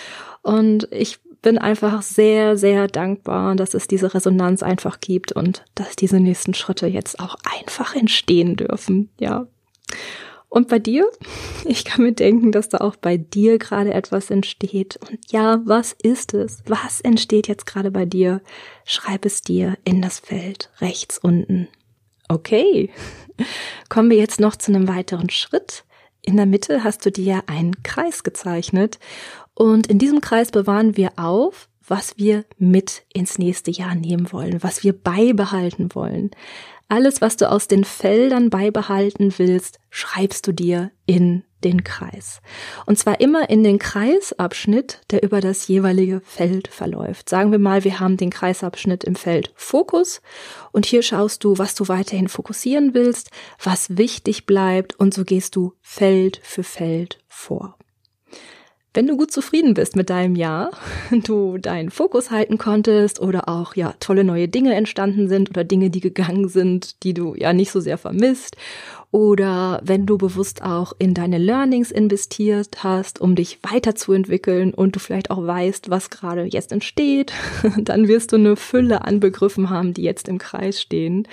Und 0.42 0.88
ich 0.92 1.20
bin 1.48 1.58
einfach 1.58 2.02
sehr, 2.02 2.58
sehr 2.58 2.90
dankbar, 2.90 3.56
dass 3.56 3.74
es 3.74 3.88
diese 3.88 4.14
Resonanz 4.14 4.64
einfach 4.64 5.00
gibt 5.00 5.32
und 5.32 5.64
dass 5.76 5.96
diese 5.96 6.20
nächsten 6.20 6.54
Schritte 6.54 6.88
jetzt 6.88 7.22
auch 7.22 7.38
einfach 7.58 7.96
entstehen 7.96 8.58
dürfen, 8.58 9.12
ja. 9.18 9.48
Und 10.50 10.68
bei 10.68 10.80
dir? 10.80 11.10
Ich 11.64 11.86
kann 11.86 12.04
mir 12.04 12.12
denken, 12.12 12.52
dass 12.52 12.68
da 12.68 12.80
auch 12.80 12.98
bei 12.98 13.16
dir 13.16 13.60
gerade 13.60 13.94
etwas 13.94 14.30
entsteht. 14.30 14.98
Und 14.98 15.32
ja, 15.32 15.62
was 15.64 15.94
ist 16.04 16.34
es? 16.34 16.64
Was 16.66 17.00
entsteht 17.00 17.48
jetzt 17.48 17.66
gerade 17.66 17.92
bei 17.92 18.06
dir? 18.06 18.42
Schreib 18.84 19.26
es 19.26 19.42
dir 19.42 19.78
in 19.86 20.02
das 20.02 20.20
Feld 20.20 20.70
rechts 20.80 21.18
unten. 21.18 21.70
Okay. 22.28 22.90
Kommen 23.90 24.10
wir 24.10 24.18
jetzt 24.18 24.42
noch 24.42 24.58
zu 24.58 24.74
einem 24.74 24.90
weiteren 24.90 25.30
Schritt. 25.30 25.86
In 26.22 26.36
der 26.36 26.46
Mitte 26.46 26.84
hast 26.84 27.06
du 27.06 27.12
dir 27.12 27.44
einen 27.48 27.84
Kreis 27.84 28.24
gezeichnet 28.24 29.00
und 29.58 29.88
in 29.88 29.98
diesem 29.98 30.22
Kreis 30.22 30.52
bewahren 30.52 30.98
wir 30.98 31.14
auf, 31.18 31.68
was 31.88 32.16
wir 32.18 32.46
mit 32.60 33.06
ins 33.12 33.40
nächste 33.40 33.72
Jahr 33.72 33.96
nehmen 33.96 34.32
wollen, 34.32 34.62
was 34.62 34.84
wir 34.84 34.94
beibehalten 34.94 35.96
wollen. 35.96 36.30
Alles, 36.90 37.22
was 37.22 37.38
du 37.38 37.50
aus 37.50 37.68
den 37.68 37.84
Feldern 37.84 38.52
beibehalten 38.52 39.34
willst, 39.38 39.80
schreibst 39.90 40.46
du 40.46 40.52
dir 40.52 40.92
in 41.08 41.44
den 41.64 41.84
Kreis. 41.84 42.40
Und 42.86 43.00
zwar 43.00 43.20
immer 43.20 43.50
in 43.50 43.64
den 43.64 43.80
Kreisabschnitt, 43.80 45.02
der 45.10 45.24
über 45.24 45.42
das 45.42 45.68
jeweilige 45.68 46.22
Feld 46.24 46.68
verläuft. 46.68 47.28
Sagen 47.28 47.52
wir 47.52 47.58
mal, 47.58 47.84
wir 47.84 48.00
haben 48.00 48.16
den 48.16 48.30
Kreisabschnitt 48.30 49.04
im 49.04 49.16
Feld 49.16 49.54
Fokus 49.56 50.22
und 50.72 50.86
hier 50.86 51.02
schaust 51.02 51.44
du, 51.44 51.58
was 51.58 51.74
du 51.74 51.88
weiterhin 51.88 52.28
fokussieren 52.28 52.94
willst, 52.94 53.32
was 53.62 53.98
wichtig 53.98 54.46
bleibt 54.46 55.00
und 55.00 55.16
so 55.16 55.26
gehst 55.26 55.56
du 55.56 55.74
Feld 55.82 56.40
für 56.44 56.64
Feld 56.64 57.18
vor. 57.28 57.77
Wenn 58.98 59.06
du 59.06 59.16
gut 59.16 59.30
zufrieden 59.30 59.76
bist 59.76 59.96
mit 59.96 60.10
deinem 60.10 60.36
Jahr, 60.36 60.72
du 61.12 61.60
deinen 61.60 61.92
Fokus 61.92 62.32
halten 62.32 62.58
konntest 62.58 63.22
oder 63.22 63.48
auch 63.48 63.76
ja 63.76 63.94
tolle 64.00 64.24
neue 64.24 64.48
Dinge 64.48 64.74
entstanden 64.74 65.30
sind 65.30 65.52
oder 65.52 65.64
Dinge, 65.64 65.92
die 65.92 66.00
gegangen 66.00 66.50
sind, 66.50 67.04
die 67.04 67.14
du 67.14 67.36
ja 67.36 67.54
nicht 67.54 67.70
so 67.70 67.80
sehr 67.80 68.00
vermisst 68.00 68.58
oder 69.12 69.82
wenn 69.84 70.08
du 70.08 70.18
bewusst 70.18 70.64
auch 70.64 70.94
in 70.98 71.14
deine 71.14 71.38
Learnings 71.38 71.92
investiert 71.92 72.84
hast, 72.84 73.22
um 73.22 73.36
dich 73.36 73.60
weiterzuentwickeln 73.62 74.74
und 74.74 74.96
du 74.96 75.00
vielleicht 75.00 75.30
auch 75.30 75.46
weißt, 75.46 75.92
was 75.92 76.10
gerade 76.10 76.46
jetzt 76.46 76.72
entsteht, 76.72 77.34
dann 77.78 78.08
wirst 78.08 78.32
du 78.32 78.38
eine 78.38 78.56
Fülle 78.56 79.06
an 79.06 79.20
Begriffen 79.20 79.70
haben, 79.70 79.94
die 79.94 80.02
jetzt 80.02 80.28
im 80.28 80.40
Kreis 80.40 80.82
stehen. 80.82 81.28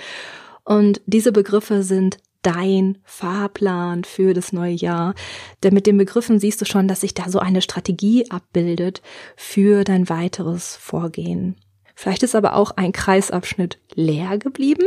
Und 0.65 1.01
diese 1.07 1.31
Begriffe 1.31 1.81
sind 1.81 2.17
dein 2.45 2.99
Fahrplan 3.03 4.03
für 4.03 4.33
das 4.33 4.53
neue 4.53 4.73
Jahr. 4.73 5.15
Denn 5.63 5.73
mit 5.73 5.87
den 5.87 5.97
Begriffen 5.97 6.39
siehst 6.39 6.61
du 6.61 6.65
schon, 6.65 6.87
dass 6.87 7.01
sich 7.01 7.13
da 7.13 7.29
so 7.29 7.39
eine 7.39 7.61
Strategie 7.61 8.29
abbildet 8.29 9.01
für 9.35 9.83
dein 9.83 10.09
weiteres 10.09 10.75
Vorgehen. 10.75 11.55
Vielleicht 11.95 12.23
ist 12.23 12.35
aber 12.35 12.55
auch 12.55 12.71
ein 12.71 12.91
Kreisabschnitt 12.91 13.79
leer 13.95 14.37
geblieben. 14.37 14.85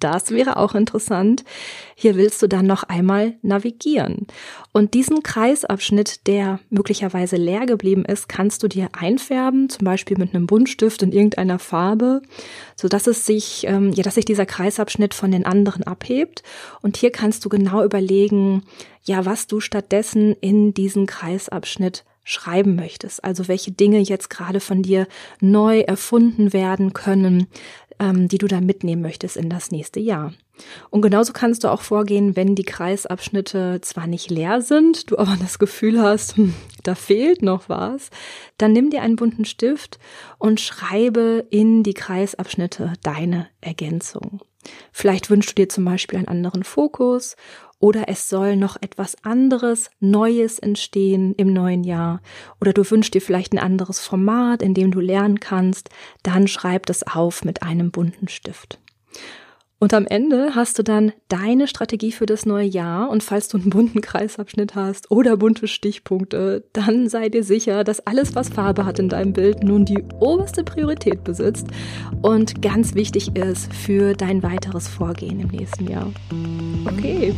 Das 0.00 0.30
wäre 0.30 0.56
auch 0.58 0.76
interessant. 0.76 1.44
Hier 1.96 2.14
willst 2.14 2.40
du 2.40 2.46
dann 2.46 2.66
noch 2.66 2.84
einmal 2.84 3.34
navigieren. 3.42 4.28
Und 4.72 4.94
diesen 4.94 5.24
Kreisabschnitt, 5.24 6.28
der 6.28 6.60
möglicherweise 6.70 7.36
leer 7.36 7.66
geblieben 7.66 8.04
ist, 8.04 8.28
kannst 8.28 8.62
du 8.62 8.68
dir 8.68 8.90
einfärben, 8.92 9.68
zum 9.68 9.84
Beispiel 9.84 10.16
mit 10.16 10.34
einem 10.34 10.46
Buntstift 10.46 11.02
in 11.02 11.10
irgendeiner 11.10 11.58
Farbe, 11.58 12.22
so 12.76 12.86
dass 12.86 13.08
es 13.08 13.26
sich, 13.26 13.64
ähm, 13.66 13.92
ja, 13.92 14.04
dass 14.04 14.14
sich 14.14 14.24
dieser 14.24 14.46
Kreisabschnitt 14.46 15.14
von 15.14 15.32
den 15.32 15.44
anderen 15.44 15.82
abhebt. 15.82 16.44
Und 16.80 16.96
hier 16.96 17.10
kannst 17.10 17.44
du 17.44 17.48
genau 17.48 17.82
überlegen, 17.82 18.62
ja, 19.02 19.26
was 19.26 19.48
du 19.48 19.58
stattdessen 19.58 20.36
in 20.40 20.74
diesen 20.74 21.06
Kreisabschnitt 21.06 22.04
schreiben 22.28 22.76
möchtest. 22.76 23.24
Also 23.24 23.48
welche 23.48 23.72
Dinge 23.72 24.00
jetzt 24.00 24.28
gerade 24.28 24.60
von 24.60 24.82
dir 24.82 25.06
neu 25.40 25.80
erfunden 25.80 26.52
werden 26.52 26.92
können, 26.92 27.46
ähm, 27.98 28.28
die 28.28 28.36
du 28.36 28.46
da 28.46 28.60
mitnehmen 28.60 29.00
möchtest 29.00 29.36
in 29.36 29.48
das 29.48 29.70
nächste 29.70 29.98
Jahr. 29.98 30.34
Und 30.90 31.00
genauso 31.02 31.32
kannst 31.32 31.64
du 31.64 31.68
auch 31.68 31.80
vorgehen, 31.80 32.36
wenn 32.36 32.54
die 32.54 32.64
Kreisabschnitte 32.64 33.80
zwar 33.80 34.06
nicht 34.06 34.30
leer 34.30 34.60
sind, 34.60 35.10
du 35.10 35.16
aber 35.16 35.36
das 35.40 35.58
Gefühl 35.58 36.02
hast, 36.02 36.36
hm, 36.36 36.52
da 36.82 36.94
fehlt 36.94 37.42
noch 37.42 37.68
was, 37.68 38.10
dann 38.58 38.72
nimm 38.72 38.90
dir 38.90 39.00
einen 39.00 39.16
bunten 39.16 39.46
Stift 39.46 39.98
und 40.38 40.60
schreibe 40.60 41.46
in 41.50 41.82
die 41.82 41.94
Kreisabschnitte 41.94 42.92
deine 43.02 43.48
Ergänzung. 43.60 44.40
Vielleicht 44.92 45.30
wünschst 45.30 45.50
du 45.50 45.54
dir 45.54 45.68
zum 45.68 45.84
Beispiel 45.84 46.18
einen 46.18 46.28
anderen 46.28 46.64
Fokus 46.64 47.36
oder 47.78 48.08
es 48.08 48.28
soll 48.28 48.56
noch 48.56 48.76
etwas 48.80 49.16
anderes, 49.24 49.90
Neues 50.00 50.58
entstehen 50.58 51.34
im 51.36 51.52
neuen 51.52 51.84
Jahr 51.84 52.20
oder 52.60 52.72
du 52.72 52.88
wünschst 52.90 53.14
dir 53.14 53.20
vielleicht 53.20 53.52
ein 53.52 53.58
anderes 53.58 54.00
Format, 54.00 54.62
in 54.62 54.74
dem 54.74 54.90
du 54.90 55.00
lernen 55.00 55.40
kannst, 55.40 55.90
dann 56.22 56.48
schreib 56.48 56.86
das 56.86 57.04
auf 57.06 57.44
mit 57.44 57.62
einem 57.62 57.90
bunten 57.90 58.28
Stift. 58.28 58.80
Und 59.80 59.94
am 59.94 60.06
Ende 60.08 60.56
hast 60.56 60.76
du 60.80 60.82
dann 60.82 61.12
deine 61.28 61.68
Strategie 61.68 62.10
für 62.10 62.26
das 62.26 62.44
neue 62.46 62.66
Jahr 62.66 63.10
und 63.10 63.22
falls 63.22 63.46
du 63.46 63.58
einen 63.58 63.70
bunten 63.70 64.00
Kreisabschnitt 64.00 64.74
hast 64.74 65.12
oder 65.12 65.36
bunte 65.36 65.68
Stichpunkte, 65.68 66.64
dann 66.72 67.08
sei 67.08 67.28
dir 67.28 67.44
sicher, 67.44 67.84
dass 67.84 68.04
alles, 68.04 68.34
was 68.34 68.48
Farbe 68.48 68.84
hat 68.84 68.98
in 68.98 69.08
deinem 69.08 69.32
Bild, 69.32 69.62
nun 69.62 69.84
die 69.84 70.02
oberste 70.18 70.64
Priorität 70.64 71.22
besitzt 71.22 71.68
und 72.22 72.60
ganz 72.60 72.96
wichtig 72.96 73.36
ist 73.36 73.72
für 73.72 74.14
dein 74.14 74.42
weiteres 74.42 74.88
Vorgehen 74.88 75.38
im 75.38 75.48
nächsten 75.48 75.88
Jahr. 75.88 76.10
Okay, 76.84 77.32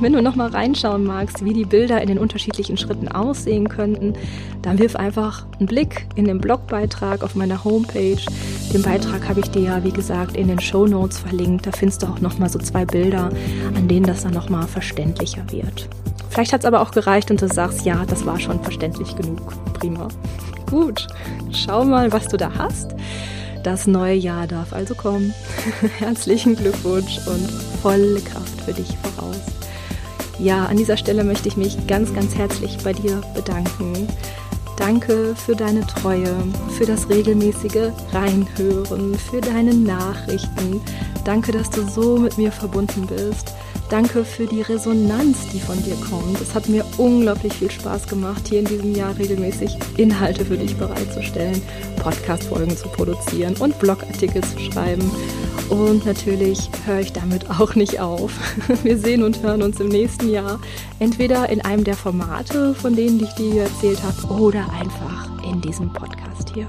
wenn 0.00 0.14
du 0.14 0.20
nochmal 0.20 0.48
reinschauen 0.48 1.04
magst, 1.04 1.44
wie 1.44 1.52
die 1.52 1.64
Bilder 1.64 2.02
in 2.02 2.08
den 2.08 2.18
unterschiedlichen 2.18 2.76
Schritten 2.76 3.06
aussehen 3.06 3.68
könnten, 3.68 4.14
dann 4.62 4.80
wirf 4.80 4.96
einfach 4.96 5.46
einen 5.60 5.68
Blick 5.68 6.08
in 6.16 6.24
den 6.24 6.40
Blogbeitrag 6.40 7.22
auf 7.22 7.36
meiner 7.36 7.62
Homepage. 7.62 8.16
Den 8.72 8.82
Beitrag 8.82 9.28
habe 9.28 9.40
ich 9.40 9.50
dir 9.50 9.62
ja, 9.62 9.84
wie 9.84 9.92
gesagt, 9.92 10.36
in 10.36 10.48
den 10.48 10.58
Show 10.58 10.86
Notes 10.86 11.18
verlinkt. 11.18 11.66
Da 11.66 11.72
findest 11.84 12.02
du 12.02 12.06
auch 12.06 12.20
nochmal 12.20 12.48
so 12.48 12.58
zwei 12.58 12.86
Bilder, 12.86 13.28
an 13.76 13.88
denen 13.88 14.06
das 14.06 14.22
dann 14.22 14.32
nochmal 14.32 14.66
verständlicher 14.66 15.42
wird. 15.50 15.86
Vielleicht 16.30 16.54
hat 16.54 16.60
es 16.60 16.64
aber 16.64 16.80
auch 16.80 16.92
gereicht 16.92 17.30
und 17.30 17.42
du 17.42 17.46
sagst, 17.46 17.84
ja, 17.84 18.06
das 18.06 18.24
war 18.24 18.40
schon 18.40 18.58
verständlich 18.62 19.14
genug. 19.16 19.52
Prima. 19.74 20.08
Gut, 20.70 21.06
schau 21.52 21.84
mal, 21.84 22.10
was 22.10 22.28
du 22.28 22.38
da 22.38 22.50
hast. 22.56 22.94
Das 23.64 23.86
neue 23.86 24.14
Jahr 24.14 24.46
darf 24.46 24.72
also 24.72 24.94
kommen. 24.94 25.34
Herzlichen 25.98 26.56
Glückwunsch 26.56 27.18
und 27.26 27.50
volle 27.82 28.18
Kraft 28.22 28.62
für 28.64 28.72
dich 28.72 28.96
voraus. 29.02 29.42
Ja, 30.38 30.64
an 30.64 30.78
dieser 30.78 30.96
Stelle 30.96 31.22
möchte 31.22 31.48
ich 31.48 31.58
mich 31.58 31.86
ganz, 31.86 32.14
ganz 32.14 32.34
herzlich 32.34 32.78
bei 32.82 32.94
dir 32.94 33.20
bedanken. 33.34 34.08
Danke 34.76 35.34
für 35.36 35.54
deine 35.54 35.86
Treue, 35.86 36.34
für 36.76 36.84
das 36.84 37.08
regelmäßige 37.08 37.92
Reinhören, 38.12 39.14
für 39.14 39.40
deine 39.40 39.72
Nachrichten. 39.74 40.80
Danke, 41.24 41.52
dass 41.52 41.70
du 41.70 41.88
so 41.88 42.18
mit 42.18 42.36
mir 42.38 42.50
verbunden 42.50 43.06
bist. 43.06 43.54
Danke 43.90 44.24
für 44.24 44.46
die 44.46 44.62
Resonanz, 44.62 45.48
die 45.52 45.60
von 45.60 45.80
dir 45.84 45.94
kommt. 45.96 46.40
Es 46.40 46.54
hat 46.54 46.68
mir 46.68 46.84
unglaublich 46.96 47.52
viel 47.52 47.70
Spaß 47.70 48.08
gemacht, 48.08 48.48
hier 48.48 48.60
in 48.60 48.64
diesem 48.64 48.94
Jahr 48.94 49.16
regelmäßig 49.16 49.76
Inhalte 49.96 50.44
für 50.44 50.56
dich 50.56 50.76
bereitzustellen, 50.76 51.62
Podcast-Folgen 52.02 52.76
zu 52.76 52.88
produzieren 52.88 53.54
und 53.58 53.78
Blogartikel 53.78 54.42
zu 54.42 54.58
schreiben. 54.58 55.10
Und 55.70 56.04
natürlich 56.06 56.70
höre 56.86 57.00
ich 57.00 57.12
damit 57.12 57.48
auch 57.50 57.74
nicht 57.74 58.00
auf. 58.00 58.32
Wir 58.82 58.98
sehen 58.98 59.22
und 59.22 59.42
hören 59.42 59.62
uns 59.62 59.80
im 59.80 59.88
nächsten 59.88 60.30
Jahr 60.30 60.60
entweder 60.98 61.48
in 61.48 61.60
einem 61.62 61.84
der 61.84 61.94
Formate, 61.94 62.74
von 62.74 62.94
denen 62.94 63.22
ich 63.22 63.32
dir 63.34 63.62
erzählt 63.62 64.00
habe, 64.02 64.40
oder 64.40 64.64
einfach 64.72 65.28
in 65.50 65.60
diesem 65.60 65.92
Podcast 65.92 66.52
hier. 66.54 66.66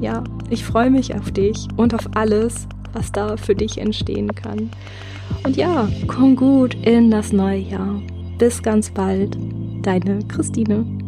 Ja, 0.00 0.24
ich 0.48 0.64
freue 0.64 0.90
mich 0.90 1.14
auf 1.14 1.30
dich 1.30 1.68
und 1.76 1.94
auf 1.94 2.08
alles, 2.14 2.66
was 2.92 3.12
da 3.12 3.36
für 3.36 3.54
dich 3.54 3.78
entstehen 3.78 4.34
kann. 4.34 4.70
Und 5.44 5.56
ja, 5.56 5.88
komm 6.06 6.36
gut 6.36 6.74
in 6.74 7.10
das 7.10 7.32
neue 7.32 7.60
Jahr. 7.60 8.00
Bis 8.38 8.62
ganz 8.62 8.90
bald, 8.90 9.36
deine 9.82 10.20
Christine. 10.28 10.99